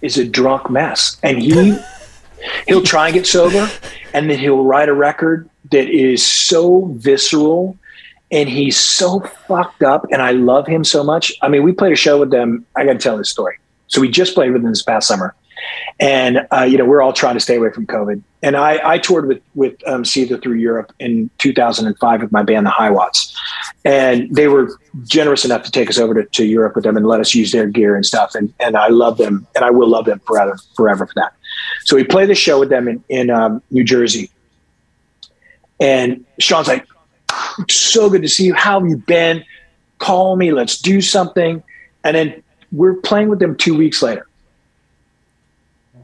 [0.00, 1.16] is a drunk mess.
[1.22, 1.76] And he
[2.66, 3.70] he'll try and get sober
[4.14, 7.76] and then he'll write a record that is so visceral
[8.30, 11.32] and he's so fucked up and i love him so much.
[11.42, 12.66] I mean we played a show with them.
[12.76, 13.58] I gotta tell this story.
[13.88, 15.34] So we just played with them this past summer.
[15.98, 18.22] And uh, you know we're all trying to stay away from covid.
[18.42, 22.70] And i, I toured with with um, through europe in 2005 with my band the
[22.70, 23.34] Hiwatts.
[23.84, 27.06] And they were generous enough to take us over to, to europe with them and
[27.06, 28.34] let us use their gear and stuff.
[28.34, 31.32] And, and i love them and i will love them forever forever for that
[31.84, 34.30] so we played the show with them in, in um, new jersey
[35.80, 36.86] and sean's like
[37.68, 38.54] so good to see you.
[38.54, 39.44] How have you been?
[39.98, 40.52] Call me.
[40.52, 41.62] Let's do something.
[42.04, 42.42] And then
[42.72, 44.26] we're playing with them two weeks later.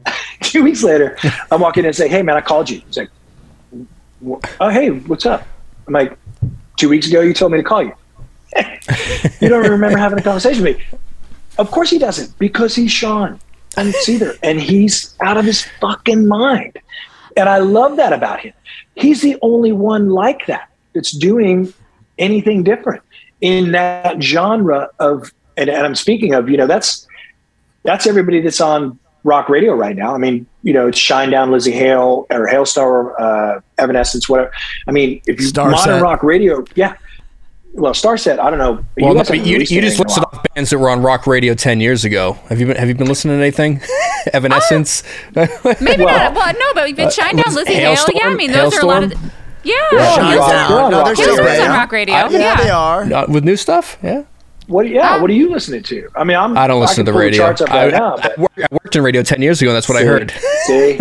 [0.41, 1.17] two weeks later,
[1.51, 3.09] I'm walking in and say, "Hey, man, I called you." He's like,
[4.59, 5.47] "Oh, hey, what's up?"
[5.87, 6.17] I'm like,
[6.77, 7.93] two weeks ago, you told me to call you.
[9.39, 10.83] you don't remember having a conversation with me.
[11.57, 13.39] Of course he doesn't, because he's Sean
[13.77, 16.79] and Seether, and he's out of his fucking mind.
[17.37, 18.53] And I love that about him.
[18.95, 21.73] He's the only one like that that's doing
[22.17, 23.03] anything different
[23.41, 27.07] in that genre of and, and I'm speaking of, you know, that's
[27.83, 30.13] that's everybody that's on rock radio right now.
[30.13, 34.51] I mean, you know, it's Shine Down, Lzzy Hale, or Halestorm, uh, Evanescence, whatever.
[34.87, 35.71] I mean, if you Starset.
[35.71, 36.95] modern rock radio, yeah.
[37.77, 38.83] Well, Starset, I don't know.
[38.97, 40.89] Well, no, guys but you, you just anything in a listed off bands that were
[40.89, 42.33] on rock radio ten years ago.
[42.47, 43.81] Have you been Have you been listening to anything?
[44.33, 45.03] Evanescence.
[45.35, 46.35] Maybe Well, not.
[46.35, 47.95] Well, no, but we've been Shinedown, was Lzzy Hale.
[47.95, 49.11] Halestorm- Yeah, I mean, those are a lot of.
[49.11, 49.31] Halestorm?
[49.63, 50.69] Yeah, Yeah, Shine down.
[50.69, 52.15] they're on No, they're still Halestorm's on rock radio.
[52.15, 52.55] Yeah, yeah.
[52.63, 53.01] they are.
[53.13, 54.23] Uh, with new stuff, yeah.
[54.67, 54.87] What?
[54.89, 55.19] Yeah.
[55.21, 56.09] What are you listening to?
[56.15, 56.57] I mean, I'm.
[56.57, 57.39] I don't listen can to the radio.
[57.39, 59.75] Charts up I, now, I but worked, I worked in radio ten years ago, and
[59.75, 60.31] that's what I heard.
[60.65, 60.99] See,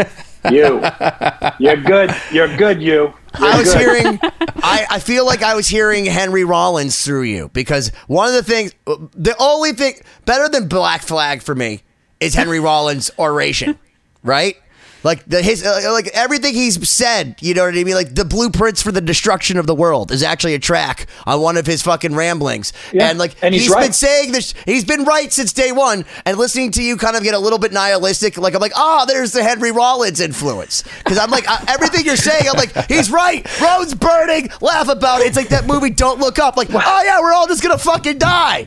[0.51, 0.83] you,
[1.61, 2.15] you're good.
[2.33, 2.83] You're good.
[2.83, 3.15] You.
[3.35, 3.81] I was good.
[3.81, 4.19] hearing.
[4.23, 8.43] I, I feel like I was hearing Henry Rollins through you because one of the
[8.43, 11.83] things, the only thing better than Black Flag for me
[12.21, 13.79] is Henry Rollins' oration,
[14.23, 14.57] right?
[15.05, 17.95] Like the his uh, like everything he's said, you know what I mean?
[17.95, 21.57] Like the blueprints for the destruction of the world is actually a track on one
[21.57, 25.33] of his fucking ramblings, Yeah, and like and he's been saying this, he's been right
[25.33, 26.05] since day one.
[26.25, 29.05] And listening to you kind of get a little bit nihilistic, like I'm like, ah,
[29.05, 33.11] there's the Henry Rollins influence because I'm like uh, everything you're saying, I'm like, he's
[33.11, 33.45] right.
[33.61, 34.49] Road's burning.
[34.61, 35.27] Laugh about it.
[35.27, 36.57] It's like that movie Don't Look Up.
[36.57, 38.67] Like, oh yeah, we're all just gonna fucking die.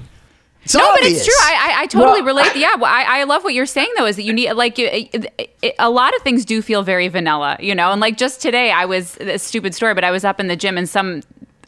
[0.68, 1.34] It's no, but it's true.
[1.40, 2.58] I, I, I totally Well, relate.
[2.58, 4.06] Yeah, well, I, I love what you're saying though.
[4.06, 7.08] Is that you need like you, it, it, a lot of things do feel very
[7.08, 7.94] vanilla, you know.
[7.94, 10.58] And like just today, I was a stupid story, but I was up in the
[10.58, 11.22] gym and some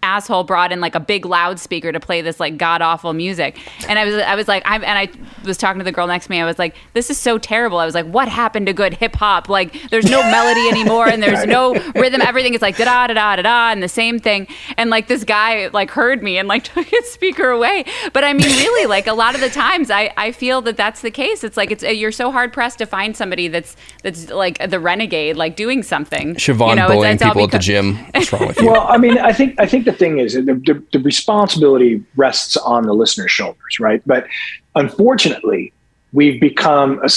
[0.03, 3.99] asshole brought in like a big loudspeaker to play this like god awful music, and
[3.99, 5.09] I was I was like I'm and I
[5.47, 6.41] was talking to the girl next to me.
[6.41, 7.77] I was like, this is so terrible.
[7.79, 9.49] I was like, what happened to good hip hop?
[9.49, 12.21] Like there's no melody anymore and there's no rhythm.
[12.21, 14.47] Everything is like da da da da da da and the same thing.
[14.77, 17.85] And like this guy like heard me and like took his speaker away.
[18.13, 21.01] But I mean, really, like a lot of the times, I I feel that that's
[21.01, 21.43] the case.
[21.43, 24.79] It's like it's uh, you're so hard pressed to find somebody that's that's like the
[24.79, 26.35] renegade, like doing something.
[26.35, 27.95] Siobhan You know, it's- bullying it's all people at the because- gym.
[28.13, 28.71] What's wrong with you?
[28.71, 32.57] Well, I mean, I think I think the thing is the, the, the responsibility rests
[32.57, 34.01] on the listener's shoulders, right?
[34.05, 34.27] But
[34.75, 35.73] unfortunately,
[36.13, 37.09] we've become a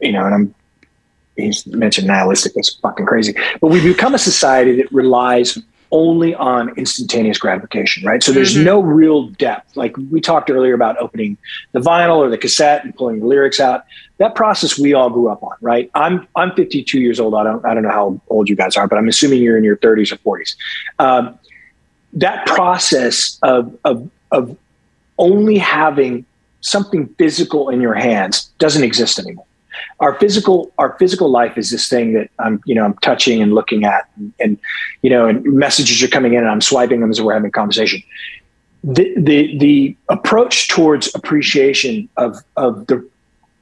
[0.00, 0.54] you know, and I'm
[1.36, 2.54] he's mentioned nihilistic.
[2.54, 3.34] That's fucking crazy.
[3.60, 5.58] But we've become a society that relies
[5.92, 8.22] only on instantaneous gratification, right?
[8.22, 9.76] So there's no real depth.
[9.76, 11.36] Like we talked earlier about opening
[11.72, 13.84] the vinyl or the cassette and pulling the lyrics out.
[14.16, 15.90] That process we all grew up on, right?
[15.94, 17.34] I'm I'm 52 years old.
[17.34, 19.64] I don't I don't know how old you guys are, but I'm assuming you're in
[19.64, 20.56] your 30s or 40s.
[20.98, 21.38] Um,
[22.14, 24.56] that process of, of of
[25.18, 26.24] only having
[26.60, 29.46] something physical in your hands doesn't exist anymore
[30.00, 33.54] our physical our physical life is this thing that I'm you know I'm touching and
[33.54, 34.58] looking at and, and
[35.02, 37.52] you know and messages are coming in and I'm swiping them as we're having a
[37.52, 38.02] conversation.
[38.84, 43.08] The the the approach towards appreciation of of the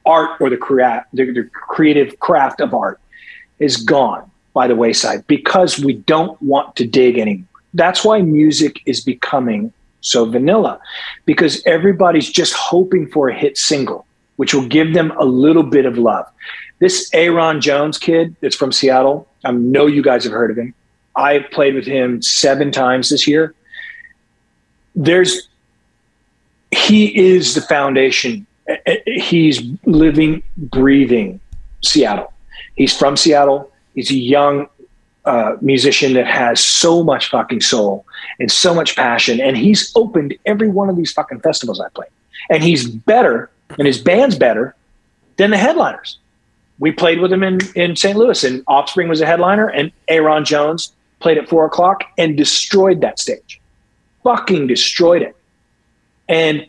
[0.05, 2.99] art or the crea- the, the creative craft of art
[3.59, 7.47] is gone by the wayside because we don't want to dig anymore.
[7.73, 10.79] That's why music is becoming so vanilla
[11.25, 14.05] because everybody's just hoping for a hit single
[14.41, 16.25] which will give them a little bit of love.
[16.79, 20.73] This Ayron Jones kid that's from Seattle, I know you guys have heard of him.
[21.15, 23.53] I have played with him seven times this year.
[24.95, 25.47] There's,
[26.71, 28.47] he is the foundation.
[28.67, 31.39] Eh, eh, he's living, breathing
[31.83, 32.33] Seattle.
[32.75, 33.71] He's from Seattle.
[33.93, 34.67] He's a young
[35.25, 38.05] uh, musician that has so much fucking soul
[38.39, 39.39] and so much passion.
[39.39, 42.09] And he's opened every one of these fucking festivals I played.
[42.49, 44.75] And he's better and his band's better
[45.37, 46.17] than the headliners.
[46.79, 48.17] We played with him in, in St.
[48.17, 53.01] Louis, and Offspring was a headliner, and Ayron Jones played at four o'clock and destroyed
[53.01, 53.61] that stage.
[54.23, 55.35] Fucking destroyed it.
[56.27, 56.67] And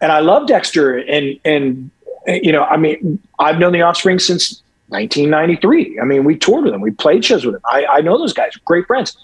[0.00, 1.90] and I love Dexter and and
[2.26, 4.61] you know, I mean, I've known the Offspring since
[4.92, 5.98] 1993.
[6.00, 7.62] I mean, we toured with them, we played shows with them.
[7.64, 9.16] I, I know those guys, great friends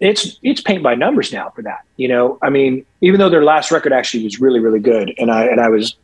[0.00, 1.84] it's it's paint by numbers now for that.
[1.96, 5.30] You know, I mean, even though their last record actually was really really good, and
[5.30, 5.96] I and I was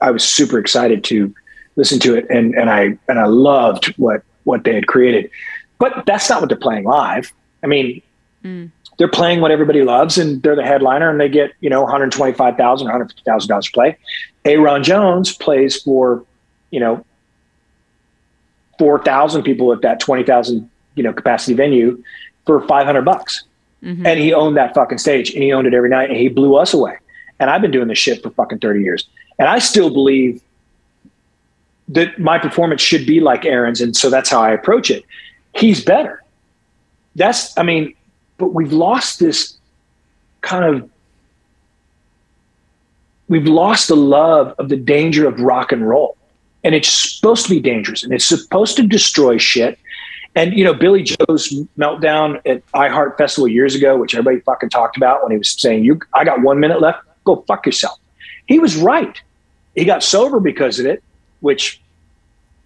[0.00, 1.34] I was super excited to
[1.76, 5.30] listen to it, and and I and I loved what what they had created,
[5.78, 7.32] but that's not what they're playing live.
[7.62, 8.02] I mean,
[8.44, 8.70] mm.
[8.98, 11.90] they're playing what everybody loves, and they're the headliner, and they get you know one
[11.90, 13.96] hundred twenty five thousand, one hundred fifty thousand dollars to play.
[14.44, 16.24] Ayron Jones plays for
[16.70, 17.04] you know
[18.78, 22.02] four thousand people at that twenty thousand you know capacity venue
[22.46, 23.44] for 500 bucks.
[23.82, 24.06] Mm-hmm.
[24.06, 26.56] And he owned that fucking stage and he owned it every night and he blew
[26.56, 26.96] us away.
[27.38, 29.06] And I've been doing this shit for fucking 30 years.
[29.38, 30.40] And I still believe
[31.88, 33.80] that my performance should be like Ayron's.
[33.80, 35.04] And so that's how I approach it.
[35.54, 36.22] He's better.
[37.16, 37.94] That's, I mean,
[38.38, 39.56] but we've lost this
[40.40, 40.90] kind of,
[43.28, 46.16] we've lost the love of the danger of rock and roll.
[46.66, 49.78] And it's supposed to be dangerous and it's supposed to destroy shit.
[50.34, 54.96] And you know, Billie Joe's meltdown at iHeart Festival years ago, which everybody fucking talked
[54.96, 57.04] about when he was saying, "You, I got one minute left.
[57.24, 58.00] Go fuck yourself."
[58.46, 59.22] He was right.
[59.76, 61.04] He got sober because of it,
[61.38, 61.80] which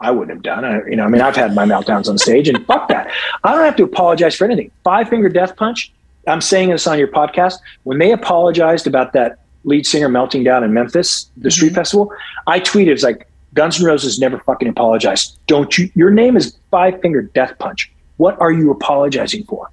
[0.01, 0.65] I wouldn't have done.
[0.65, 3.13] I, you know, I mean, I've had my meltdowns on stage, and fuck that.
[3.45, 4.71] I don't have to apologize for anything.
[4.83, 5.93] Five Finger Death Punch.
[6.27, 7.57] I'm saying this on your podcast.
[7.83, 11.77] When they apologized about that lead singer melting down in Memphis, the street mm-hmm.
[11.77, 12.13] festival,
[12.47, 15.39] I tweeted, "It's like Guns N' Roses never fucking apologized.
[15.47, 15.91] Don't you?
[15.95, 17.91] Your name is Five Finger Death Punch.
[18.17, 19.71] What are you apologizing for?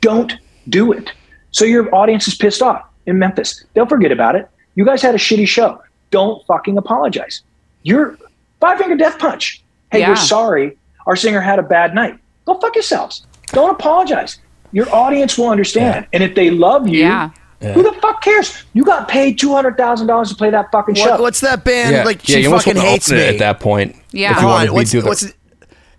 [0.00, 0.32] Don't
[0.68, 1.10] do it.
[1.50, 3.64] So your audience is pissed off in Memphis.
[3.74, 4.48] They'll forget about it.
[4.74, 5.82] You guys had a shitty show.
[6.10, 7.42] Don't fucking apologize.
[7.82, 8.18] You're
[8.60, 9.62] Five Finger Death Punch.
[9.90, 10.10] Hey, Yeah.
[10.10, 10.76] we're sorry.
[11.06, 12.18] Our singer had a bad night.
[12.44, 13.26] Go fuck yourselves.
[13.52, 14.38] Don't apologize.
[14.72, 16.06] Your audience will understand.
[16.12, 17.30] And if they love you, Yeah.
[17.60, 18.62] Who the fuck cares?
[18.72, 21.10] You got paid two hundred thousand dollars to play that fucking show.
[21.12, 21.92] What, what's that band?
[21.94, 23.96] yeah, Like yeah, she you fucking hates me it at that point.
[24.12, 24.30] Yeah.
[24.30, 25.32] if you Hold want on, to what's, redo the- what's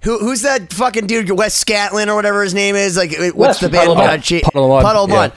[0.03, 1.29] who, who's that fucking dude?
[1.31, 2.95] Wes Scantlin or whatever his name is.
[2.95, 3.87] Like, what's Wes the band?
[3.87, 4.25] Puddle of Uh, Mudd.
[4.25, 5.15] Chi- Puddle of Mudd, Puddle of yeah.
[5.15, 5.33] Mudd.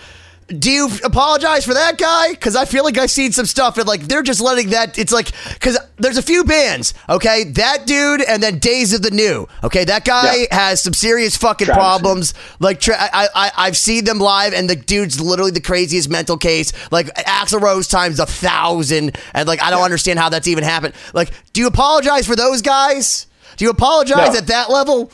[0.59, 2.31] Do you apologize for that guy?
[2.33, 4.99] Because I feel like I've seen some stuff and like they're just letting that.
[4.99, 9.11] It's like because there's a few bands, okay, that dude, and then Days of the
[9.11, 10.55] New, okay, that guy Yeah.
[10.55, 12.35] has some serious fucking problems.
[12.61, 16.37] Like tra- I, I, I've seen them live, and the dude's literally the craziest mental
[16.37, 16.73] case.
[16.91, 20.95] Like Axl Rose times a thousand, and like I don't understand how that's even happened.
[21.15, 23.27] Like, do you apologize for those guys?
[23.57, 24.39] Do you apologize No.
[24.39, 25.11] at that level?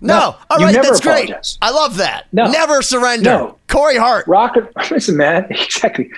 [0.00, 0.18] No.
[0.18, 0.36] No.
[0.50, 1.32] All You right, never that's great.
[1.62, 2.26] I love that.
[2.32, 2.50] No.
[2.50, 3.30] Never surrender.
[3.30, 3.58] No.
[3.68, 4.26] Corey Hart.
[4.26, 5.46] rock and listen, man.
[5.50, 6.10] Exactly,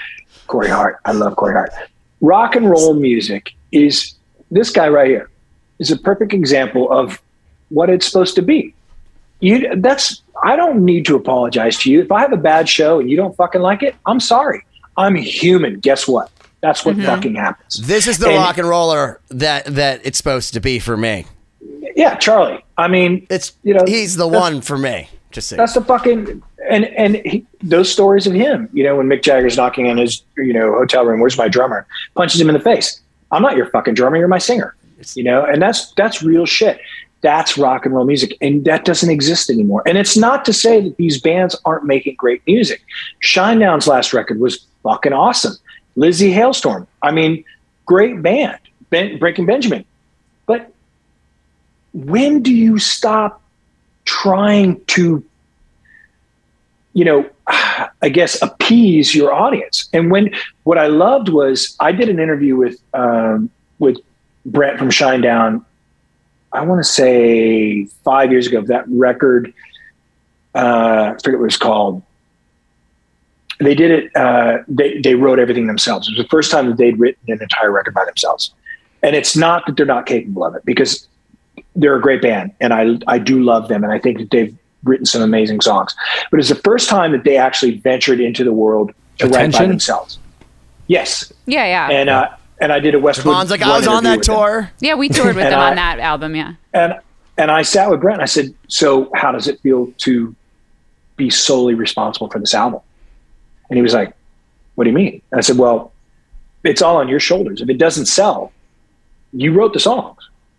[0.47, 0.99] Corey Hart.
[1.05, 1.70] I love Corey Hart.
[2.20, 4.14] Rock and roll music is
[4.51, 5.31] this guy right here
[5.79, 7.20] is a perfect example of
[7.68, 8.74] what it's supposed to be.
[9.41, 13.01] You that's I don't need to apologize to you if I have a bad show
[13.01, 13.95] and you don't fucking like it.
[14.07, 14.64] I'm sorry.
[14.97, 15.81] I'm human.
[15.81, 16.31] Guess what?
[16.62, 17.07] That's what mm-hmm.
[17.07, 17.77] fucking happens.
[17.77, 21.27] This is the And- rock and roller that that it's supposed to be for me.
[21.95, 22.64] Yeah, Charlie.
[22.76, 25.09] I mean, It's you know he's the one for me.
[25.30, 28.68] Just say That's the fucking and and he, those stories of him.
[28.72, 31.87] You know, when Mick Jagger's knocking on his you know hotel room, where's my drummer?
[32.14, 33.01] Punches him in the face.
[33.30, 34.16] I'm not your fucking drummer.
[34.16, 34.74] You're my singer.
[35.14, 36.80] You know, and that's that's real shit.
[37.22, 39.82] That's rock and roll music, and that doesn't exist anymore.
[39.87, 42.82] And it's not to say that these bands aren't making great music.
[43.22, 45.55] Shinedown's last record was fucking awesome.
[45.97, 46.87] Lizzie Halestorm.
[47.03, 47.45] I mean,
[47.84, 48.59] great band.
[48.91, 49.84] Ben, Breaking Benjamin.
[51.97, 53.40] When do you stop
[54.05, 55.24] trying to
[56.92, 57.28] you know
[58.03, 59.88] i guess appease your audience?
[59.94, 60.34] And when
[60.64, 63.97] what i loved was i did an interview with um, with
[64.44, 65.64] brent from shinedown
[66.53, 69.55] i want to say five years ago that record
[70.55, 72.03] uh, i forget what it was called.
[73.59, 76.09] They did it uh, they, they wrote everything themselves.
[76.09, 78.53] It was the first time that they'd written an entire record by themselves.
[79.03, 81.09] And it's not that they're not capable of it because
[81.74, 83.84] they're a great band and I, I do love them.
[83.84, 85.94] And I think that they've written some amazing songs,
[86.30, 89.66] but it's the first time that they actually ventured into the world to write by
[89.66, 90.18] themselves.
[90.86, 91.32] Yes.
[91.46, 91.90] Yeah, yeah.
[91.90, 92.28] And, uh,
[92.61, 93.34] and I did a Westwood.
[93.34, 94.36] Vaughn's like, I was on that with them.
[94.36, 94.70] tour.
[94.80, 96.54] yeah, we toured with them I- on that album, yeah.
[96.72, 96.94] And,
[97.36, 100.34] and I sat with Brent and I said, so how does it feel to
[101.16, 102.80] be solely responsible for this album?
[103.68, 104.14] And he was like,
[104.74, 105.20] what do you mean?
[105.32, 105.92] And I said, well,
[106.64, 107.61] it's all on your shoulders.
[107.61, 108.52] If it doesn't sell,
[109.32, 110.16] you wrote the songs.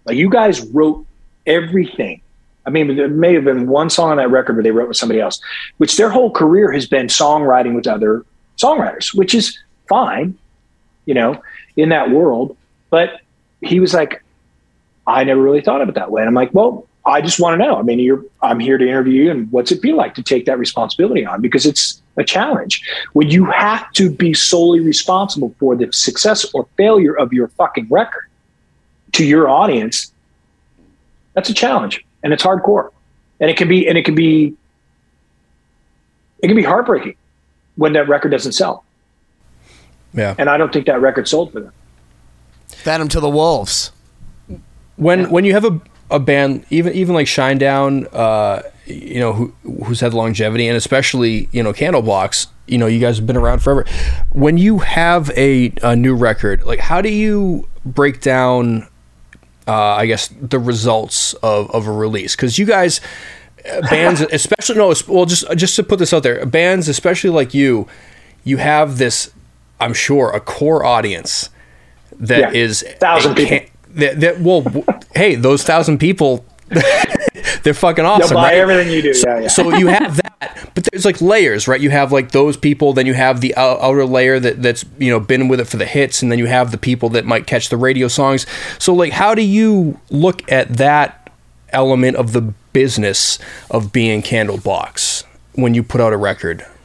[0.07, 1.05] Like you guys wrote
[1.45, 2.21] everything.
[2.65, 4.97] I mean, there may have been one song on that record where they wrote with
[4.97, 5.39] somebody else,
[5.77, 8.25] which their whole career has been songwriting with other
[8.57, 10.37] songwriters, which is fine,
[11.05, 11.41] you know,
[11.75, 12.57] in that world.
[12.89, 13.21] But
[13.61, 14.23] he was like,
[15.05, 16.21] I never really thought of it that way.
[16.21, 17.77] And I'm like, well, I just want to know.
[17.77, 20.45] I mean, you're I'm here to interview you, and what's it feel like to take
[20.45, 21.41] that responsibility on?
[21.41, 22.83] Because it's a challenge.
[23.13, 27.87] When you have to be solely responsible for the success or failure of your fucking
[27.89, 28.25] record
[29.17, 30.11] to your audience,
[31.33, 32.91] that's a challenge, and it's hardcore,
[33.39, 34.55] and it can be and it can be
[36.39, 37.15] it can be heartbreaking
[37.75, 38.83] when that record doesn't sell.
[40.13, 40.35] Yeah.
[40.37, 41.73] And I don't think that record sold for them.
[42.67, 43.91] Fed him to the wolves.
[44.97, 49.53] when when you have a, a band even even like Shinedown, uh, you know who
[49.83, 53.59] who's had longevity and especially you know Candlebox, you know you guys have been around
[53.63, 53.85] forever.
[54.31, 58.87] When you have a, a new record, like how do you break down?
[59.67, 63.01] Uh, I guess the results of, of a release because you guys
[63.69, 67.53] uh, bands especially no well just just to put this out there bands especially like
[67.53, 67.85] you
[68.45, 69.31] you have this
[69.79, 71.49] I'm sure a core audience
[72.13, 72.61] that Yeah.
[72.63, 73.59] is Thousand people.
[73.95, 74.63] that, that well
[75.15, 76.45] hey those thousand people
[77.63, 78.55] they're fucking They'll awesome buy right?
[78.55, 79.13] everything you do.
[79.13, 79.47] so, yeah, yeah.
[79.47, 83.05] so you have that but there's like layers right you have like those people then
[83.05, 86.21] you have the outer layer that that's you know been with it for the hits
[86.21, 88.45] and then you have the people that might catch the radio songs
[88.79, 91.31] so like how do you look at that
[91.69, 92.41] element of the
[92.73, 93.39] business
[93.71, 95.23] of being candlebox
[95.53, 96.65] when you put out a record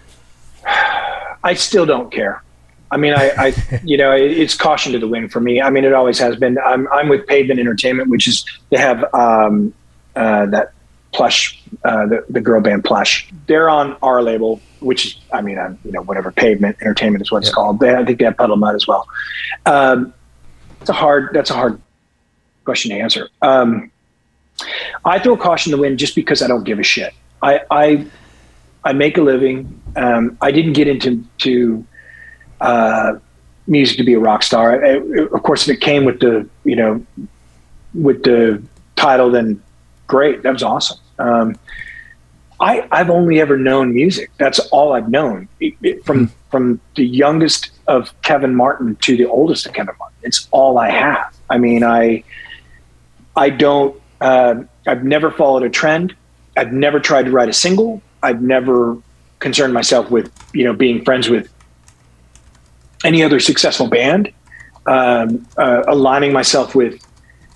[1.44, 2.42] I still don't care.
[2.90, 5.60] I mean, I, I you know, it- it's caution to the wind for me.
[5.60, 6.58] I mean, it always has been.
[6.64, 9.72] I'm, I'm with Pavement Entertainment, which is they have um,
[10.16, 10.72] uh, that
[11.12, 13.30] plush, uh, the, the girl band plush.
[13.46, 17.30] They're on our label, which is, I mean, I'm, you know, whatever Pavement Entertainment is
[17.30, 17.80] what it's called.
[17.80, 19.06] They, I think they have Puddle Mudd as well.
[19.66, 20.14] Um,
[20.80, 21.30] it's a hard.
[21.32, 21.80] That's a hard
[22.64, 23.28] question to answer.
[23.40, 23.90] Um,
[25.04, 27.14] I throw caution to the wind just because I don't give a shit.
[27.42, 28.06] I, I
[28.84, 29.80] I make a living.
[29.96, 31.86] Um, I didn't get into to
[32.60, 33.12] uh,
[33.66, 34.84] music to be a rock star.
[34.84, 37.04] I, of course, if it came with the you know
[37.94, 38.62] with the
[38.96, 39.62] title, then
[40.12, 40.42] great.
[40.42, 40.98] That was awesome.
[41.18, 41.56] Um,
[42.60, 44.30] I, I've only ever known music.
[44.38, 49.24] That's all I've known It- it- from from the youngest of Kevin Martin to the
[49.24, 50.18] oldest of Kevin Martin.
[50.22, 51.34] It's all I have.
[51.48, 52.22] I mean, I
[53.34, 53.94] I don't.
[54.20, 54.54] Uh,
[54.86, 56.14] I've never followed a trend.
[56.58, 58.02] I've never tried to write a single.
[58.22, 58.98] I've never
[59.38, 61.48] concerned myself with you know being friends with
[63.04, 64.30] any other successful band,
[64.86, 66.94] um, uh, aligning myself with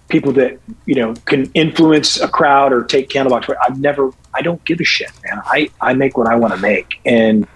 [0.09, 3.55] people that you know can influence a crowd or take Candlebox.
[3.67, 5.41] I've never, I don't give a shit, man.
[5.45, 7.47] I I make what I want to make, and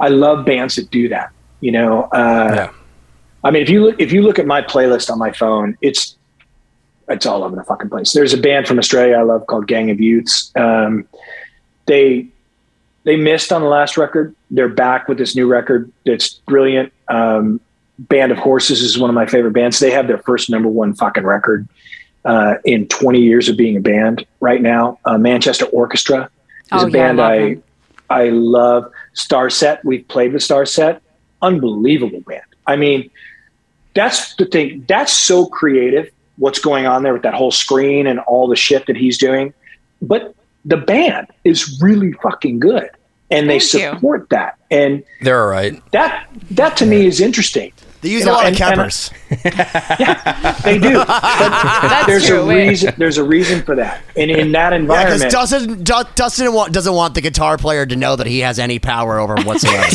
[0.00, 1.30] I love bands that do that.
[1.60, 2.70] You know, uh, Yeah.
[3.44, 6.16] I mean, if you look if you look at my playlist on my phone, it's
[7.08, 8.12] it's all over the fucking place.
[8.12, 10.52] There's a band from Australia I love called Gang of Youths.
[10.56, 11.06] Um,
[11.86, 12.28] they
[13.04, 14.34] they missed on the last record.
[14.50, 16.92] They're back with this new record that's brilliant.
[17.08, 17.60] Um,
[17.98, 19.78] Band of Horses is one of my favorite bands.
[19.78, 21.68] They have their first number one fucking record
[22.24, 24.98] uh, in 20 years of being a band right now.
[25.04, 26.28] Uh, Manchester Orchestra is
[26.72, 27.56] Oh, a yeah, I band love I.
[28.10, 28.92] I love.
[29.14, 31.00] Starset, we've played with Starset.
[31.42, 32.42] Unbelievable band.
[32.66, 33.10] I mean,
[33.94, 34.84] that's the thing.
[34.88, 36.10] That's so creative.
[36.36, 39.52] What's going on there with that whole screen and all the shit that he's doing,
[40.00, 40.34] but
[40.64, 42.88] the band is really fucking good,
[43.30, 43.90] and they Thank you.
[43.94, 44.58] support that.
[44.70, 45.80] And They're all right.
[45.92, 47.72] that that to me is interesting.
[48.02, 49.12] They use You know, a lot and- of and- Kempers.
[50.64, 50.96] They do.
[51.04, 52.68] But there's true, a wait.
[52.68, 52.94] reason.
[52.98, 54.02] There's a reason for that.
[54.16, 57.94] And in that Yeah, environment, Dustin, Du- Dustin wa- doesn't want the guitar player to
[57.96, 59.84] know that he has any power over whatsoever.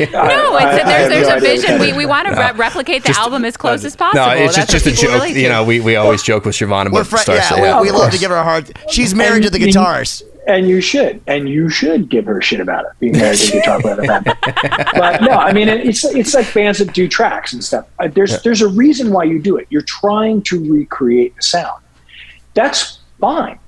[0.00, 1.80] No, it's, I- I there's, there's no a vision.
[1.80, 4.24] We, we want to re- replicate the album as close as possible.
[4.26, 5.14] No, it's just, That's just a joke.
[5.14, 7.80] relate You know, we, we always joke with Siobhan about We're the yeah, yeah.
[7.80, 8.72] we, we love to give her a hard.
[8.90, 10.22] She's married And to the you- guitarist.
[10.50, 12.92] And you should, and you should give her shit about it.
[12.98, 14.24] Being married to guitar player, in a band.
[14.94, 17.86] but no, I mean it, it's it's like bands that do tracks and stuff.
[17.98, 19.66] Uh, There's there's a reason why you do it.
[19.70, 21.82] You're trying to recreate the sound.
[22.54, 23.58] That's fine.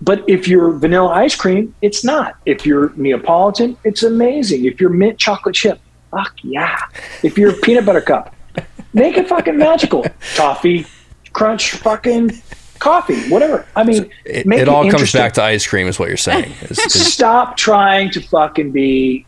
[0.00, 2.36] But if you're vanilla ice cream, it's not.
[2.44, 4.66] If you're Neapolitan, it's amazing.
[4.66, 5.80] If you're mint chocolate chip,
[6.10, 6.78] fuck yeah.
[7.22, 8.34] If you're peanut butter cup,
[8.92, 10.04] make it fucking magical.
[10.34, 10.86] Toffee,
[11.32, 12.42] crunch, fucking
[12.84, 13.66] coffee, whatever.
[13.74, 16.52] I mean, It, make it all comes back to ice cream, is what you're saying.
[16.62, 19.26] Is- is- Stop trying to fucking be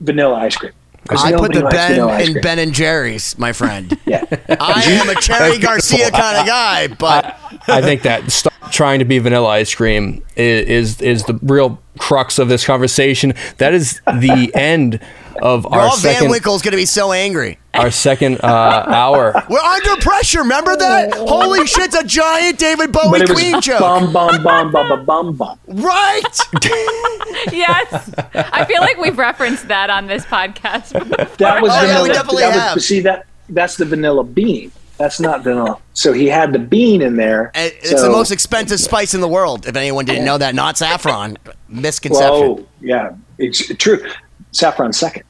[0.00, 0.72] vanilla ice cream.
[1.10, 2.40] I put the Ben in.
[2.42, 3.98] Ben and Jerry's, my friend.
[4.06, 4.24] Yeah.
[4.60, 7.36] I am a Cherry Garcia kind of guy, but
[7.66, 11.80] I think that stop trying to be vanilla ice cream is, is is the real
[11.98, 13.32] crux of this conversation.
[13.56, 15.00] That is the end
[15.42, 17.58] of our Rob Van second Winkle's going to be so angry.
[17.74, 18.46] our second uh,
[18.86, 19.32] hour.
[19.50, 20.40] We're under pressure.
[20.42, 21.12] Remember that?
[21.14, 23.80] Holy shit, it's a giant David But Bowie it was Queen joke.
[23.80, 25.58] bum bum bum bum bum bum bum.
[25.66, 26.22] Right?
[27.52, 28.10] yes.
[28.34, 30.90] I feel like we've referenced that on this podcast.
[31.38, 32.02] That was Oh, yeah, vanilla.
[32.04, 32.74] we definitely that have.
[32.76, 34.70] but see that that's the vanilla bean.
[34.98, 35.78] That's not vanilla.
[35.94, 37.50] So he had the bean in there.
[37.54, 39.66] And It's So- the most expensive spice in the world.
[39.66, 41.36] If anyone didn't know that, not saffron.
[41.68, 42.30] Misconception.
[42.30, 44.06] Whoa, yeah, it's true.
[44.52, 45.24] Saffron second.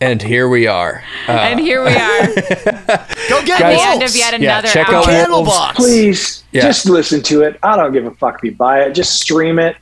[0.00, 1.02] And here we are.
[1.26, 5.10] Uh, and here we are, Go get the end of yet Yeah, another check hour.
[5.10, 5.50] out Wolves.
[5.50, 5.74] Candlebox.
[5.74, 6.60] Please, Yeah.
[6.62, 7.58] just listen to it.
[7.64, 8.92] I don't give a fuck if you buy it.
[8.92, 9.76] Just stream it.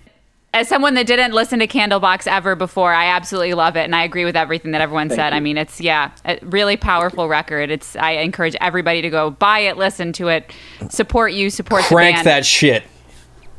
[0.55, 4.05] As someone that didn't listen to Candlebox ever before, I absolutely love it, and I
[4.05, 5.31] agree with everything that everyone said.
[5.33, 5.37] you.
[5.37, 7.71] I mean, it's yeah, a really powerful record.
[7.71, 10.51] It's I encourage everybody to go buy it, listen to it,
[10.89, 12.27] support you, support crank the band.
[12.27, 12.85] that shit.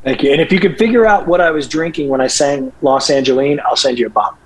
[0.02, 0.32] Thank you.
[0.32, 3.60] And if you can figure out what I was drinking when I sang Los Angeles,
[3.64, 4.36] I'll send you a bomb.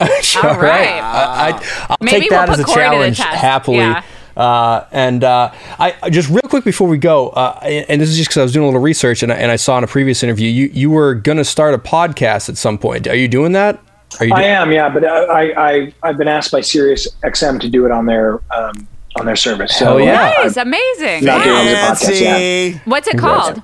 [0.42, 1.00] All right.
[1.00, 3.36] I, I, I'll Maybe take we'll that as put a Corey to the challenge test.
[3.36, 3.76] happily.
[3.78, 4.02] Yeah.
[4.36, 8.16] Uh, and uh, I I- just real quick before we go, uh, and this is
[8.16, 9.88] just because I was doing a little research and I, and I saw in a
[9.88, 13.06] previous interview you you were gonna start a podcast at some point.
[13.08, 13.82] Are you doing that?
[14.18, 14.32] Are you?
[14.34, 17.92] I am, yeah, but I, I I've been asked by Sirius XM to do it
[17.92, 18.86] on their um,
[19.16, 19.76] on their service.
[19.76, 20.32] So Hell yeah.
[20.38, 21.24] uh, Nice, amazing.
[21.24, 21.74] Not doing it.
[21.76, 22.24] Fancy.
[22.24, 23.62] podcast, What's it called?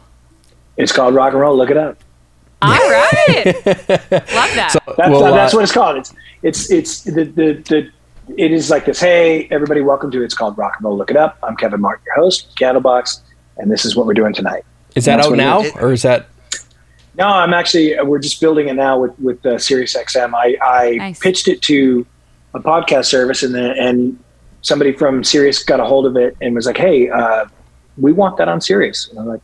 [0.77, 1.57] it's called rock and roll.
[1.57, 1.97] Look it up.
[2.67, 3.45] All right.
[3.67, 4.77] Love that.
[4.97, 5.97] That's Well, that's uh, what it's called.
[5.99, 7.91] It's it's it's the, the the
[8.37, 8.99] it is like this.
[9.01, 10.97] Hey, everybody, welcome to it's called rock and roll.
[10.97, 11.39] Look it up.
[11.43, 13.21] I'm Kevin Martin, your host, Candlebox,
[13.59, 14.65] and this is what we're doing tonight.
[14.97, 16.27] Is that out now, or is that?
[17.17, 20.35] No, I'm actually we're just building it now with with uh, Sirius XM.
[20.35, 21.19] I I Nice.
[21.21, 22.05] pitched it to
[22.55, 24.19] a podcast service, and then and
[24.63, 27.47] somebody from Sirius got a hold of it and was like, "Hey, uh,
[27.97, 29.41] we want that on Sirius." And I'm like,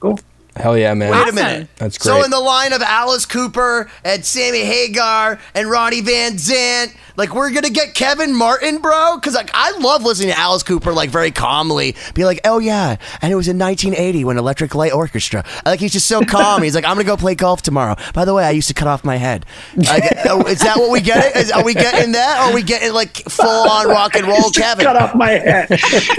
[0.00, 0.18] "Cool."
[0.56, 1.10] Hell yeah, man!
[1.12, 1.68] Wait a minute.
[1.76, 2.12] That's great.
[2.12, 7.34] So in the line of Alice Cooper and Sammy Hagar and Ronnie Van Zant, like
[7.34, 9.16] we're gonna get Kevin Martin, bro?
[9.16, 12.96] Because like I love listening to Alice Cooper like very calmly, be like, oh yeah,
[13.20, 15.44] and it was in 1980 when Electric Light Orchestra.
[15.66, 16.62] Like he's just so calm.
[16.62, 17.96] he's like, I'm gonna go play golf tomorrow.
[18.14, 19.44] By the way, I used to cut off my head.
[19.76, 21.36] Like, oh, is that what we get?
[21.36, 22.40] Is, are we getting that?
[22.40, 24.86] Or are we getting like full on rock and roll Kevin?
[24.86, 25.68] Cut off my head.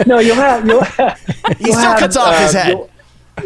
[0.06, 1.20] no, you'll have you'll have.
[1.58, 2.90] He you'll still have, cuts off his uh, head.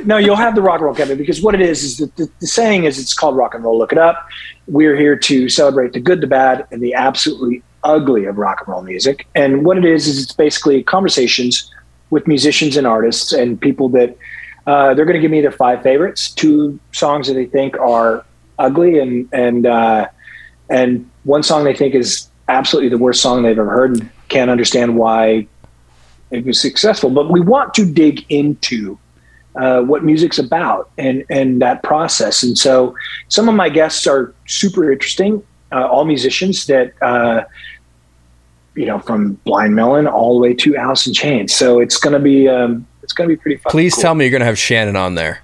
[0.05, 2.29] No, you'll have the rock and roll Kevin because what it is is that the,
[2.39, 3.77] the saying is it's called rock and roll.
[3.77, 4.27] Look it up.
[4.67, 8.69] We're here to celebrate the good, the bad, and the absolutely ugly of rock and
[8.69, 9.27] roll music.
[9.35, 11.71] And what it is is it's basically conversations
[12.09, 14.17] with musicians and artists and people that
[14.67, 18.25] uh, they're going to give me their five favorites, two songs that they think are
[18.59, 20.07] ugly, and and uh,
[20.69, 24.51] and one song they think is absolutely the worst song they've ever heard, and can't
[24.51, 25.47] understand why
[26.29, 27.09] it was successful.
[27.09, 28.99] But we want to dig into
[29.55, 32.43] uh, what music's about and and that process.
[32.43, 32.95] And so
[33.27, 37.43] some of my guests are super interesting, uh, all musicians that uh,
[38.75, 41.53] you know from Blind Melon all the way to Alice in Chains.
[41.53, 43.71] So it's going to be um, it's to be pretty fun.
[43.71, 44.01] Please cool.
[44.01, 45.41] tell me you're going to have Shannon on there.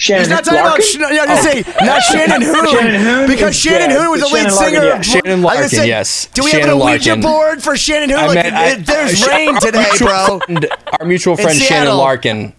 [0.00, 0.68] Shannon He's not talking about.
[0.70, 0.84] Larkin?
[0.86, 4.10] Sh- yeah, I was gonna say not Shannon Hoon, Shannon Hoon because Shannon yeah, Hoon
[4.10, 4.86] was the lead Shannon Larkin, singer.
[4.86, 4.96] yeah.
[4.98, 6.26] of- Shannon I was gonna Larkin, yes.
[6.32, 7.20] Do we Shannon have a Ouija Larkin.
[7.20, 8.18] board for Shannon Hoon?
[8.18, 10.38] I Like, meant- I- there's uh, rain our today, bro.
[10.40, 10.66] friend-
[10.98, 12.52] our mutual friend Shannon Larkin.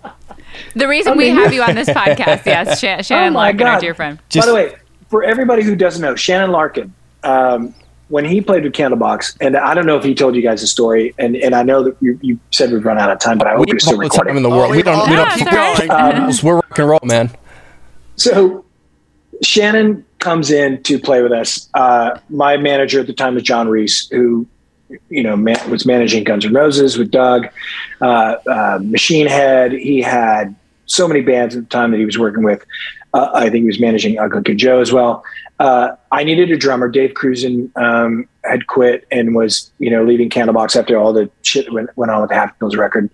[0.75, 3.79] The reason we have you on this podcast, yes, Sha- Shannon Oh my Larkin, our
[3.79, 4.19] dear friend.
[4.29, 4.75] Just- By the way,
[5.09, 7.73] for everybody who doesn't know, Shannon Larkin, um,
[8.09, 10.67] when he played with Candlebox, and I don't know if he told you guys the
[10.67, 13.47] story, and, and I know that you, you said we've run out of time, but
[13.47, 14.71] I hope We you're have still all the time in the world.
[14.71, 15.09] Oh, we don't.
[15.09, 16.13] We Yeah, don't keep it's all right.
[16.15, 16.37] going.
[16.43, 17.31] We're rock and roll, man.
[18.15, 18.65] So
[19.41, 21.69] Shannon comes in to play with us.
[21.73, 24.47] Uh, my manager at the time was John Reese, who
[25.09, 27.47] you know man, was managing Guns N' Roses with Doug,
[28.01, 29.71] uh, uh, Machine Head.
[29.71, 30.55] He had
[30.85, 32.63] so many bands at the time that he was working with.
[33.13, 35.23] Uh, I think he was managing Ugly Joe as well.
[35.59, 36.89] Uh, I needed a drummer.
[36.89, 41.71] Dave Krusen um, had quit and was you know leaving Candlebox after all the shit
[41.71, 43.09] went, went on with the Pills record.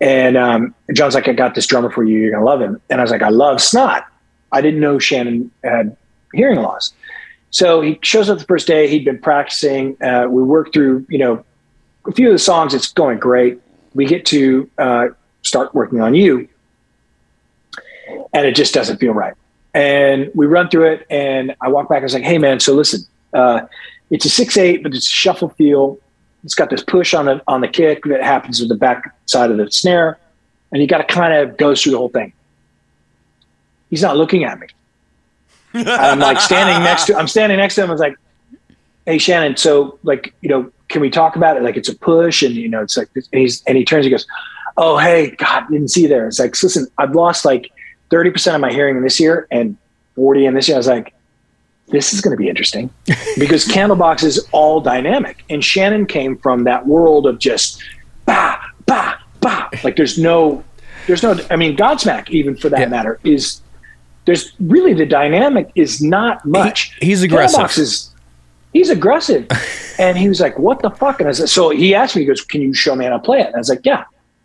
[0.00, 2.18] And um, John's like, I got this drummer for you.
[2.18, 2.80] You're gonna love him.
[2.88, 4.06] And I was like, I love Snot.
[4.52, 5.96] I didn't know Shannon had
[6.32, 6.92] hearing loss.
[7.50, 8.88] So he shows up the first day.
[8.88, 9.96] He'd been practicing.
[10.02, 11.44] Uh, we worked through, you know,
[12.06, 12.74] a few of the songs.
[12.74, 13.60] It's going great.
[13.94, 15.08] We get to uh,
[15.42, 16.48] start working on you,
[18.32, 19.34] and it just doesn't feel right.
[19.74, 22.00] And we run through it, and I walk back.
[22.00, 23.00] I was like, "Hey, man, so listen,
[23.32, 23.62] uh,
[24.10, 25.98] it's a six eight, but it's a shuffle feel.
[26.44, 29.50] It's got this push on the on the kick that happens with the back side
[29.50, 30.18] of the snare,
[30.72, 32.32] and you got to kind of go through the whole thing."
[33.90, 34.66] He's not looking at me.
[35.74, 37.88] I'm like standing next to I'm standing next to him.
[37.88, 38.16] I was like,
[39.06, 41.62] "Hey Shannon, so like you know, can we talk about it?
[41.62, 43.08] Like it's a push, and you know, it's like.
[43.14, 44.26] And he's and he turns, he goes,
[44.76, 47.70] "Oh hey, God, didn't see there." It's like, listen, I've lost like
[48.10, 49.76] thirty percent of my hearing this year and
[50.14, 50.76] forty in this year.
[50.76, 51.14] I was like,
[51.90, 52.90] this is going to be interesting
[53.38, 57.82] because Candlebox is all dynamic, and Shannon came from that world of just
[58.26, 59.68] bah bah bah.
[59.84, 60.62] Like there's no,
[61.06, 61.38] there's no.
[61.50, 62.86] I mean, Godsmack even for that Yeah.
[62.88, 63.60] matter is
[64.24, 66.94] there's really the dynamic is not much.
[67.00, 67.58] He- he's aggressive.
[67.60, 68.14] Candlebox is
[68.72, 69.46] he's aggressive,
[69.98, 72.26] and he was like, "What the fuck?" And I said, so he asked me, he
[72.26, 74.04] goes, "Can you show me how to play it?" And I was like, "Yeah."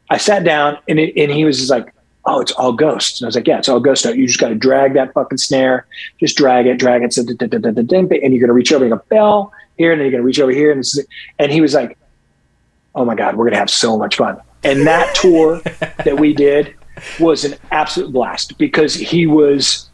[0.10, 1.92] I sat down, and it, and he was just like,
[2.26, 4.16] "Oh, it's all ghosts." And I was like, "Yeah, it's all ghost note.
[4.18, 5.86] You just got to drag that fucking snare,
[6.20, 8.94] just drag it, drag it, so da- da- da- and you're gonna reach over and
[8.94, 11.06] go bell here, and then you're gonna reach over here, and this is-
[11.40, 11.98] and he was like,
[12.96, 15.60] "Oh my god, we're gonna have so much fun." And that tour
[16.06, 16.74] that we did
[17.20, 19.90] was an absolute blast because he was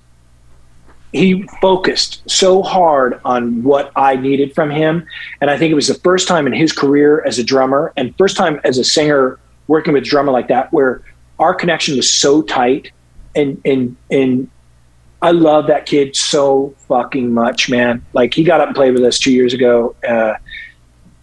[1.12, 5.08] he focused so hard on what I needed from him.
[5.42, 8.16] And I think it was the first time in his career as a drummer and
[8.16, 11.02] first time as a singer working with a drummer like that where
[11.40, 12.92] our connection was so tight
[13.36, 14.50] and and and
[15.22, 18.06] I love that kid so fucking much, man.
[18.14, 20.36] Like he got up and played with us two years ago uh,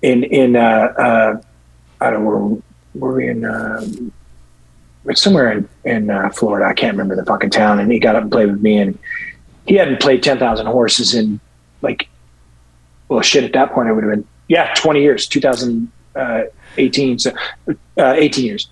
[0.03, 1.41] in in uh, uh,
[2.01, 2.63] I don't know where
[2.95, 3.87] were we in uh,
[5.07, 6.67] it's somewhere in in uh, Florida.
[6.67, 7.79] I can't remember the fucking town.
[7.79, 8.99] And he got up and played with me, and
[9.67, 11.41] he hadn't played ten thousand horses in
[11.81, 12.09] like
[13.09, 13.45] well shit.
[13.45, 17.33] At that point, it would have been yeah twenty years, 2018, so
[17.99, 18.69] uh, eighteen years,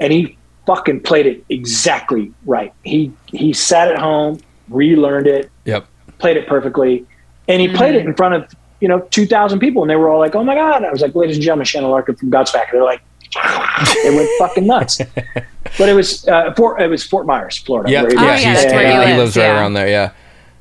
[0.00, 2.72] and he fucking played it exactly right.
[2.84, 5.86] He he sat at home, relearned it, Yep.
[6.18, 7.04] played it perfectly,
[7.48, 10.08] and he played it in front of you know two thousand people, and they were
[10.08, 12.64] all like, "Oh my god!" I was like, "Ladies and gentlemen, Shannon Larkin from Godsmack,"
[12.70, 13.02] and they're like,
[13.36, 15.00] "It went fucking nuts."
[15.78, 17.90] But it was uh, Fort it was Fort Myers, Florida.
[17.90, 18.02] Yep.
[18.02, 18.42] where he Oh, lives.
[18.42, 19.18] yeah, that's And, where he lives.
[19.18, 19.58] lives right yeah.
[19.60, 19.88] around there.
[19.88, 20.10] Yeah.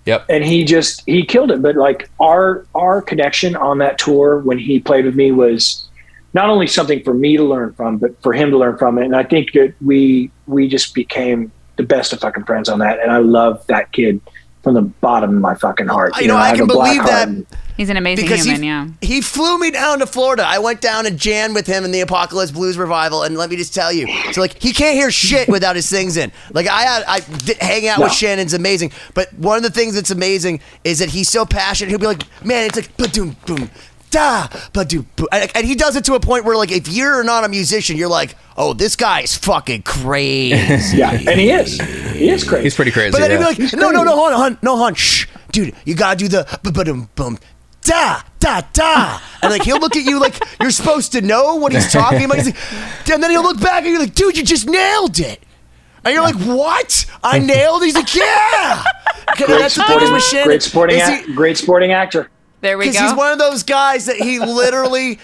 [0.05, 0.25] Yep.
[0.29, 1.61] and he just he killed it.
[1.61, 5.83] But like our our connection on that tour when he played with me was
[6.33, 9.05] not only something for me to learn from, but for him to learn from it.
[9.05, 12.99] And I think that we we just became the best of fucking friends on that.
[12.99, 14.21] And I love that kid
[14.63, 16.13] from the bottom of my fucking heart.
[16.21, 17.27] You know, I have can a black believe that.
[17.27, 17.45] and-
[17.77, 18.87] He's an amazing because human, he, yeah.
[19.01, 20.43] he flew me down to Florida.
[20.45, 23.55] I went down and jammed with him in the Apocalypse Blues revival, and let me
[23.55, 26.31] just tell you, so like he can't hear shit without his things in.
[26.53, 29.95] Like I had, I did, hang out with Shannon's amazing, but one of the things
[29.95, 31.89] that's amazing is that he's so passionate.
[31.89, 33.71] He'll be like, man, it's like ba-doom boom.
[34.11, 35.27] Da, ba-doom, boom.
[35.31, 37.95] And, and he does it to a point where, like, if you're not a musician,
[37.95, 41.79] you're like, "Oh, this guy is fucking crazy." yeah, and he is.
[41.79, 42.63] He is crazy.
[42.63, 43.11] He's pretty crazy.
[43.11, 43.49] But then yeah.
[43.51, 46.17] he'd be like, no, no, no, hold on, hon, no, hon, shh, dude, you gotta
[46.17, 47.39] do the boom, boom,
[47.83, 51.71] da, da, da, and like he'll look at you like you're supposed to know what
[51.71, 52.37] he's talking about.
[52.37, 55.41] He's like, and then he'll look back at you're like, dude, you just nailed it.
[56.03, 57.05] And you're like, what?
[57.23, 57.83] I nailed.
[57.83, 58.83] He's like, yeah
[59.37, 60.47] Great That's the thing supporting, is with Shannon.
[60.47, 62.29] great supporting, is he- great sporting actor.
[62.61, 62.91] There we go.
[62.91, 65.19] Because he's one of those guys that he literally.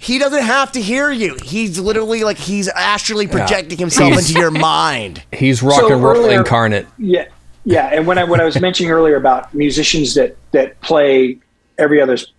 [0.00, 1.36] He doesn't have to hear you.
[1.42, 5.24] He's literally like he's astrally projecting himself He's- into your mind.
[5.32, 6.86] He's rock So and roll earlier- incarnate.
[6.98, 7.26] Yeah,
[7.64, 7.88] yeah.
[7.92, 11.38] And when I what I was mentioning earlier about musicians that that play
[11.78, 12.32] every other's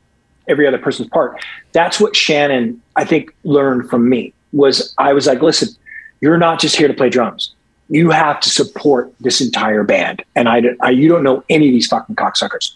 [0.48, 1.44] every other person's part,
[1.74, 4.34] that's what Shannon I think learned from me.
[4.54, 5.68] Was I was like, listen,
[6.22, 7.54] you're not just here to play drums.
[7.90, 11.74] You have to support this entire band, and I, I you don't know any of
[11.74, 12.72] these fucking cocksuckers,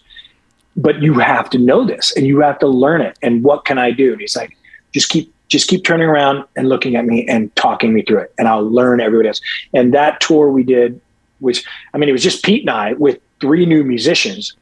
[0.76, 3.18] but you have to know this and you have to learn it.
[3.22, 4.12] And what can I do?
[4.12, 4.56] And he's like,
[4.92, 8.34] just keep just keep turning around and looking at me and talking me through it,
[8.38, 9.40] and I'll learn everybody else.
[9.74, 11.00] And that tour we did,
[11.40, 14.56] which I mean, it was just Pete and I with three new musicians.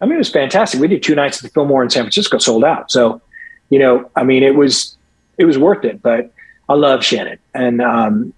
[0.00, 0.80] I mean, it was fantastic.
[0.80, 2.90] We did two nights at the Fillmore in San Francisco, sold out.
[2.90, 3.20] So,
[3.68, 4.96] you know, I mean, it was
[5.38, 6.02] it was worth it.
[6.02, 6.32] But
[6.68, 8.32] I love Shannon, and um,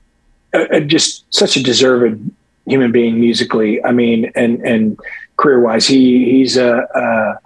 [0.86, 2.30] just such a deserved
[2.66, 3.82] human being musically.
[3.84, 5.00] I mean, and and
[5.42, 7.36] career wise, he he's a uh,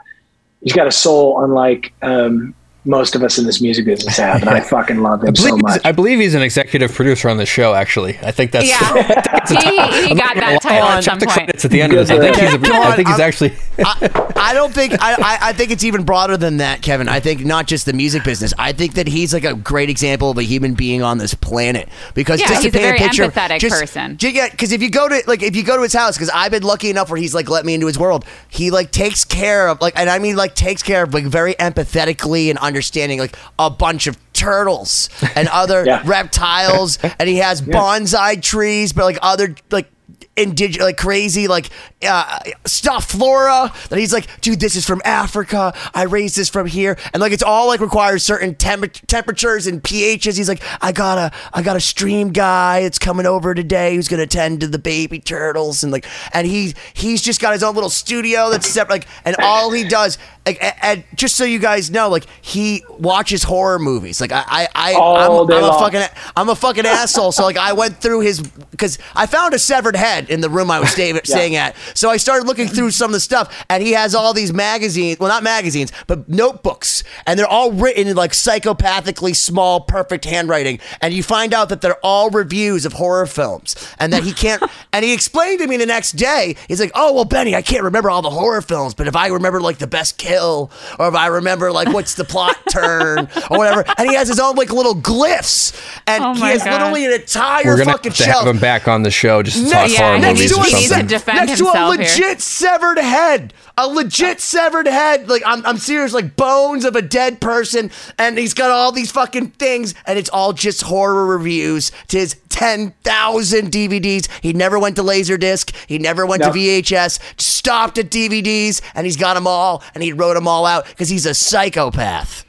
[0.63, 2.55] he's got a soul unlike um,
[2.87, 5.57] most of us in this music business have, and I fucking love I him so
[5.59, 5.81] much.
[5.85, 7.75] I believe he's an executive producer on the show.
[7.75, 8.69] Actually, I think that's.
[8.69, 8.79] yeah,
[9.49, 11.35] he, he got that title at Check some the point.
[11.39, 12.11] credits at the end of this.
[12.11, 12.71] I think he's.
[12.71, 13.55] A, I think he's actually.
[13.79, 17.09] I, I don't think I, I, I think it's even broader than that, Kevin.
[17.09, 18.55] I think not just the music business.
[18.59, 21.89] I think that he's like a great example of a human being on this planet.
[22.15, 24.17] Because Yeah, just to he's a paint very picture, empathetic just- person.
[24.17, 26.31] ju- yeah, because if you go to like if you go to his house, because
[26.31, 28.25] I've been lucky enough where he's like let me into his world.
[28.49, 31.55] He like takes care of like, and I mean like takes care of like very
[31.55, 36.03] empathetically and understanding like a bunch of turtles and other Yeah.
[36.05, 39.91] reptiles, and he has bonsai trees, but like other like
[40.37, 41.71] indigenous, like crazy, like
[42.07, 45.73] uh, stuff flora that he's like, dude, this is from Africa.
[45.95, 49.83] I raised this from here, and like it's all like requires certain temp- temperatures and
[49.83, 50.37] pHs.
[50.37, 54.09] He's like, I got a, I got a stream guy that's coming over today who's
[54.09, 57.75] gonna tend to the baby turtles, and like, and he he's just got his own
[57.75, 60.19] little studio that's separate, like, and all he does.
[60.45, 64.21] Like, and just so you guys know, like he watches horror movies.
[64.21, 66.03] Like I, I, I I'm, I'm a fucking
[66.37, 67.33] I'm a fucking asshole.
[67.33, 70.71] So like I went through his because I found a severed head in the room
[70.71, 71.77] I was stay, staying at.
[71.95, 75.19] So I started looking through some of the stuff, and he has all these magazines.
[75.19, 80.79] Well, not magazines, but notebooks, and they're all written in like psychopathically small, perfect handwriting.
[81.01, 84.63] And you find out that they're all reviews of horror films, and that he can't.
[84.93, 86.57] and he explained to me the next day.
[86.69, 89.29] He's like, "Oh well, Benny, I can't remember all the horror films, but if I
[89.29, 93.59] remember like the best kill, or if I remember like what's the plot turn, or
[93.59, 95.73] whatever." And he has his own like little glyphs,
[96.07, 96.73] and Oh he has God.
[96.81, 98.45] literally an entire We're gonna fucking have to shelf.
[98.45, 100.53] have him back on the show just to Next- talk Yeah, horror he next movies
[100.53, 102.05] to or a needs to defend next to a himself here.
[102.05, 104.41] legit severed head, a legit oh.
[104.41, 105.29] severed head.
[105.29, 109.11] Like I'm, I'm serious, like bones of a dead person, and he's got all these
[109.11, 114.29] fucking things, and it's all just horror reviews to his ten thousand DVDs.
[114.43, 115.75] He never went to Laserdisc.
[115.89, 116.53] He never went No.
[116.53, 117.19] to VHS.
[117.41, 121.09] Stopped at DVDs, and he's got them all, and he wrote them all out because
[121.09, 122.45] he's a psychopath.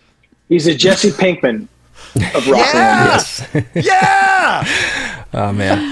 [0.50, 1.68] He's a Jesse Pinkman
[2.34, 3.64] of rock and roll.
[3.76, 5.14] Yeah, yeah.
[5.34, 5.92] Oh man,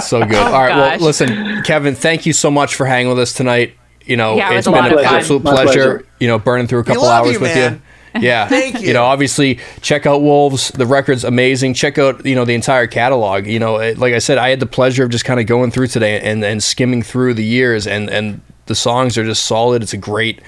[0.00, 0.34] so good.
[0.34, 0.98] Oh, All right, gosh.
[1.00, 3.74] well, listen, Kevin, thank you so much for hanging with us tonight.
[4.04, 6.06] You know, Yeah, it it's was been an absolute pleasure, pleasure.
[6.20, 7.74] You know, burning through a couple hours you, with man.
[7.74, 7.80] you.
[8.20, 8.88] Yeah, Thank you.
[8.88, 8.92] you.
[8.92, 10.68] know, obviously, check out Wolves.
[10.70, 11.74] The record's amazing.
[11.74, 13.46] Check out you know the entire catalog.
[13.46, 15.70] You know, it- like I said, I had the pleasure of just kind of going
[15.72, 19.82] through today and and skimming through the years, and and the songs are just solid.
[19.82, 20.40] It's a great.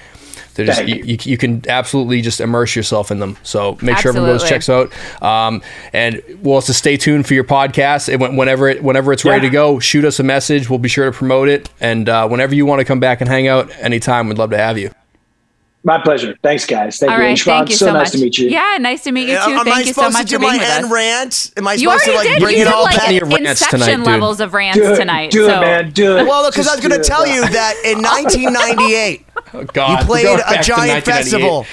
[0.57, 3.37] They're just you, you, you can absolutely just immerse yourself in them.
[3.43, 4.91] So make sure everyone goes checks out.
[5.21, 5.61] Um,
[5.93, 8.11] and we'll also stay tuned for your podcast.
[8.11, 10.69] And whenever it, whenever it's ready to go, shoot us a message.
[10.69, 11.69] We'll be sure to promote it.
[11.79, 14.57] And uh, whenever you want to come back and hang out, anytime, we'd love to
[14.57, 14.91] have you.
[15.83, 16.35] My pleasure.
[16.43, 16.97] Thanks, guys.
[16.99, 17.23] Thank All you.
[17.23, 18.11] right, And thank you so, so, nice much.
[18.13, 18.49] to meet you.
[18.49, 19.51] Yeah, nice to meet you too.
[19.51, 20.91] Am I Thank you so supposed much to do for being my with end us.
[20.91, 21.51] rant?
[21.55, 22.41] Am I You supposed to like did.
[22.41, 23.03] bring you it all like back?
[23.05, 24.05] Plenty of rants Inception tonight, dude.
[24.05, 25.31] levels of rants Do it, tonight.
[25.31, 25.57] do so.
[25.57, 25.91] it, man.
[25.91, 26.25] Do it.
[26.25, 29.23] Well, because I was going to tell you that in 1998,
[29.53, 31.05] Oh, God, you played Going a back to giant 1998.
[31.05, 31.65] festival.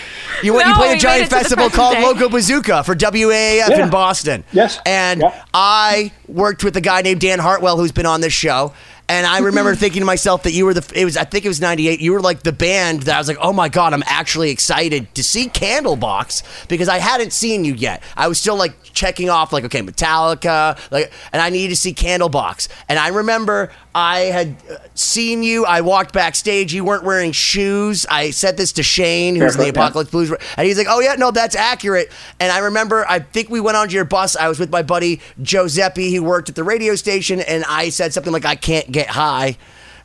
[0.44, 0.68] You went.
[0.68, 2.02] you played a giant made it to the festival called day.
[2.05, 3.85] Loco Bazooka for WAAF Yeah.
[3.85, 4.44] in Boston.
[4.52, 4.78] Yes.
[4.86, 5.44] And Yeah.
[5.55, 8.72] I worked with a guy named Dan Hartwell who's been on this show.
[9.09, 10.93] And I remember thinking to myself that you were the.
[10.94, 11.16] It was.
[11.16, 12.01] I think it was '98.
[12.01, 15.14] You were like the band that I was like, oh my god, I'm actually excited
[15.14, 18.02] to see Candlebox because I hadn't seen you yet.
[18.16, 21.93] I was still like checking off like, okay, Metallica, like, and I needed to see
[21.93, 22.68] Candlebox.
[22.89, 25.64] And I remember I had uh, seen you.
[25.64, 26.72] I walked backstage.
[26.72, 28.06] You weren't wearing shoes.
[28.09, 31.14] I said this to Shane, who's in the Apocalypse Blues, and he's like, "Oh yeah,
[31.14, 32.10] no, that's accurate."
[32.40, 34.36] And I remember, I think we went onto your bus.
[34.36, 37.89] I was with my buddy Joe Giuseppe, who worked at the radio station, and I
[37.89, 39.59] said something like, "I can't get high."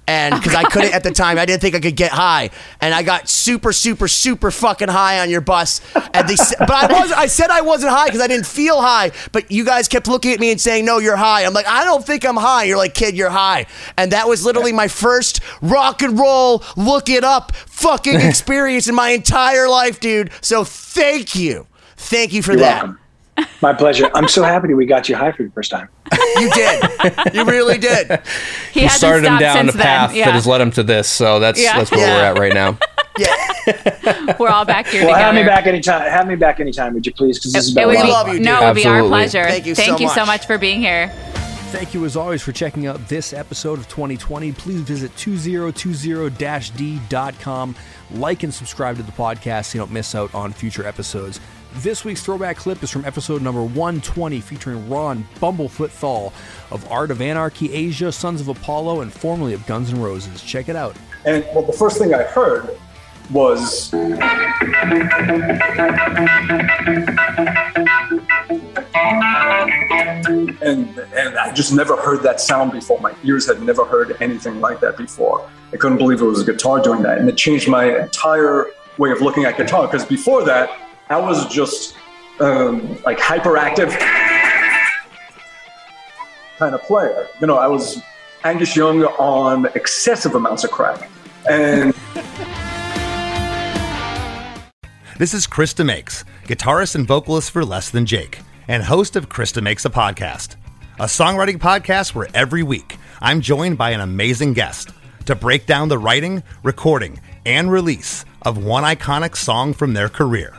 [0.09, 2.49] and because I couldn't at the time, I didn't think I could get high,
[2.81, 5.81] and I got super, super, super fucking high on your bus.
[6.15, 9.11] And they, but I was, I said I wasn't high because I didn't feel high.
[9.31, 11.85] But you guys kept looking at me and saying, "No, you're high." I'm like, I
[11.85, 12.63] don't think I'm high.
[12.63, 13.67] You're like, kid, you're high.
[13.97, 18.95] And that was literally my first rock and roll, look it up, fucking experience in
[18.95, 20.31] my entire life, dude.
[20.41, 21.67] So thank you,
[21.97, 22.83] thank you for You're that.
[22.85, 22.99] welcome.
[23.61, 24.09] My pleasure.
[24.15, 25.87] I'm so happy we got you high for the first time.
[26.37, 26.83] You did,
[27.33, 28.07] you really did.
[28.71, 30.13] He He hasn't started him down since the path.
[30.15, 30.25] Yeah.
[30.25, 31.07] that has led him to this.
[31.09, 31.77] So that's Yeah.
[31.77, 32.15] that's where Yeah.
[32.15, 32.77] we're at right now.
[33.17, 33.35] Yeah,
[34.39, 35.25] We're all back here Well, together.
[35.25, 36.09] have me back anytime.
[36.09, 37.37] Have me back anytime, would you please?
[37.37, 38.37] Because this has It been would be, love fun.
[38.37, 39.43] you, no, it would be our pleasure.
[39.43, 40.27] Thank you so Thank you so much.
[40.27, 41.09] much for being here.
[41.73, 44.53] Thank you as always for checking out this episode of 2020.
[44.53, 47.75] Please visit 2020-d.com.
[48.11, 51.41] Like and subscribe to the podcast so you don't miss out on future episodes.
[51.75, 56.33] This week's throwback clip is from episode number 120 featuring Ron Bumblefoot Thal
[56.71, 60.41] of Art of Anarchy Asia, Sons of Apollo, and formerly of Guns N' Roses.
[60.41, 60.95] Check it out.
[61.25, 62.75] And well, the first thing I heard
[63.31, 63.93] was
[70.63, 72.99] and and I just never heard that sound before.
[72.99, 75.47] My ears had never heard anything like that before.
[75.71, 78.65] I couldn't believe it was a guitar doing that, and it changed my entire
[78.97, 79.85] way of looking at guitar.
[79.85, 80.71] Because before that,
[81.11, 81.95] I was just
[82.39, 83.89] um, like hyperactive
[86.59, 87.27] kind of player.
[87.41, 87.99] You know, I was
[88.43, 91.09] Angus Young on excessive amounts of crack,
[91.49, 91.95] and
[95.17, 99.51] This is Chris DeMakes, guitarist and vocalist for Less Than Jake, and host of Chris
[99.51, 100.57] DeMakes a Podcast,
[100.99, 104.91] a songwriting podcast where every week I'm joined by an amazing guest
[105.25, 110.53] to break down the writing, recording, and release of one iconic song from their career.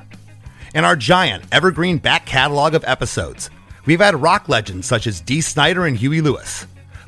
[0.73, 3.51] In our giant evergreen back catalog of episodes,
[3.87, 6.65] we've had rock legends such as Dee Snider and Huey Lewis,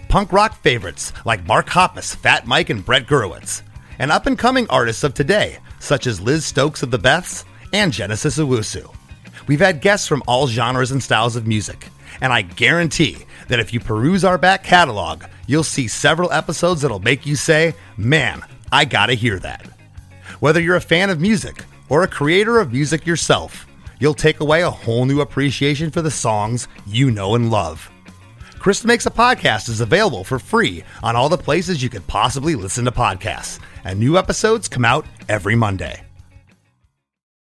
[0.09, 3.63] punk rock favorites like Mark Hoppus, Fat Mike, and Brett Gurewitz,
[4.01, 7.93] and up and coming artists of today such as Liz Stokes of the Beths and
[7.93, 8.93] Genesis Owusu.
[9.47, 11.87] We've had guests from all genres and styles of music,
[12.21, 16.99] and I guarantee that if you peruse our back catalog, you'll see several episodes that'll
[16.99, 19.67] make you say, Man, I gotta hear that.
[20.41, 23.67] Whether you're a fan of music or a creator of music yourself,
[24.01, 27.91] you'll take away a whole new appreciation for the songs you know and love.
[28.59, 32.55] Chris DeMakes a Podcast is available for free on all the places you could possibly
[32.55, 36.03] listen to podcasts, and new episodes come out every Monday.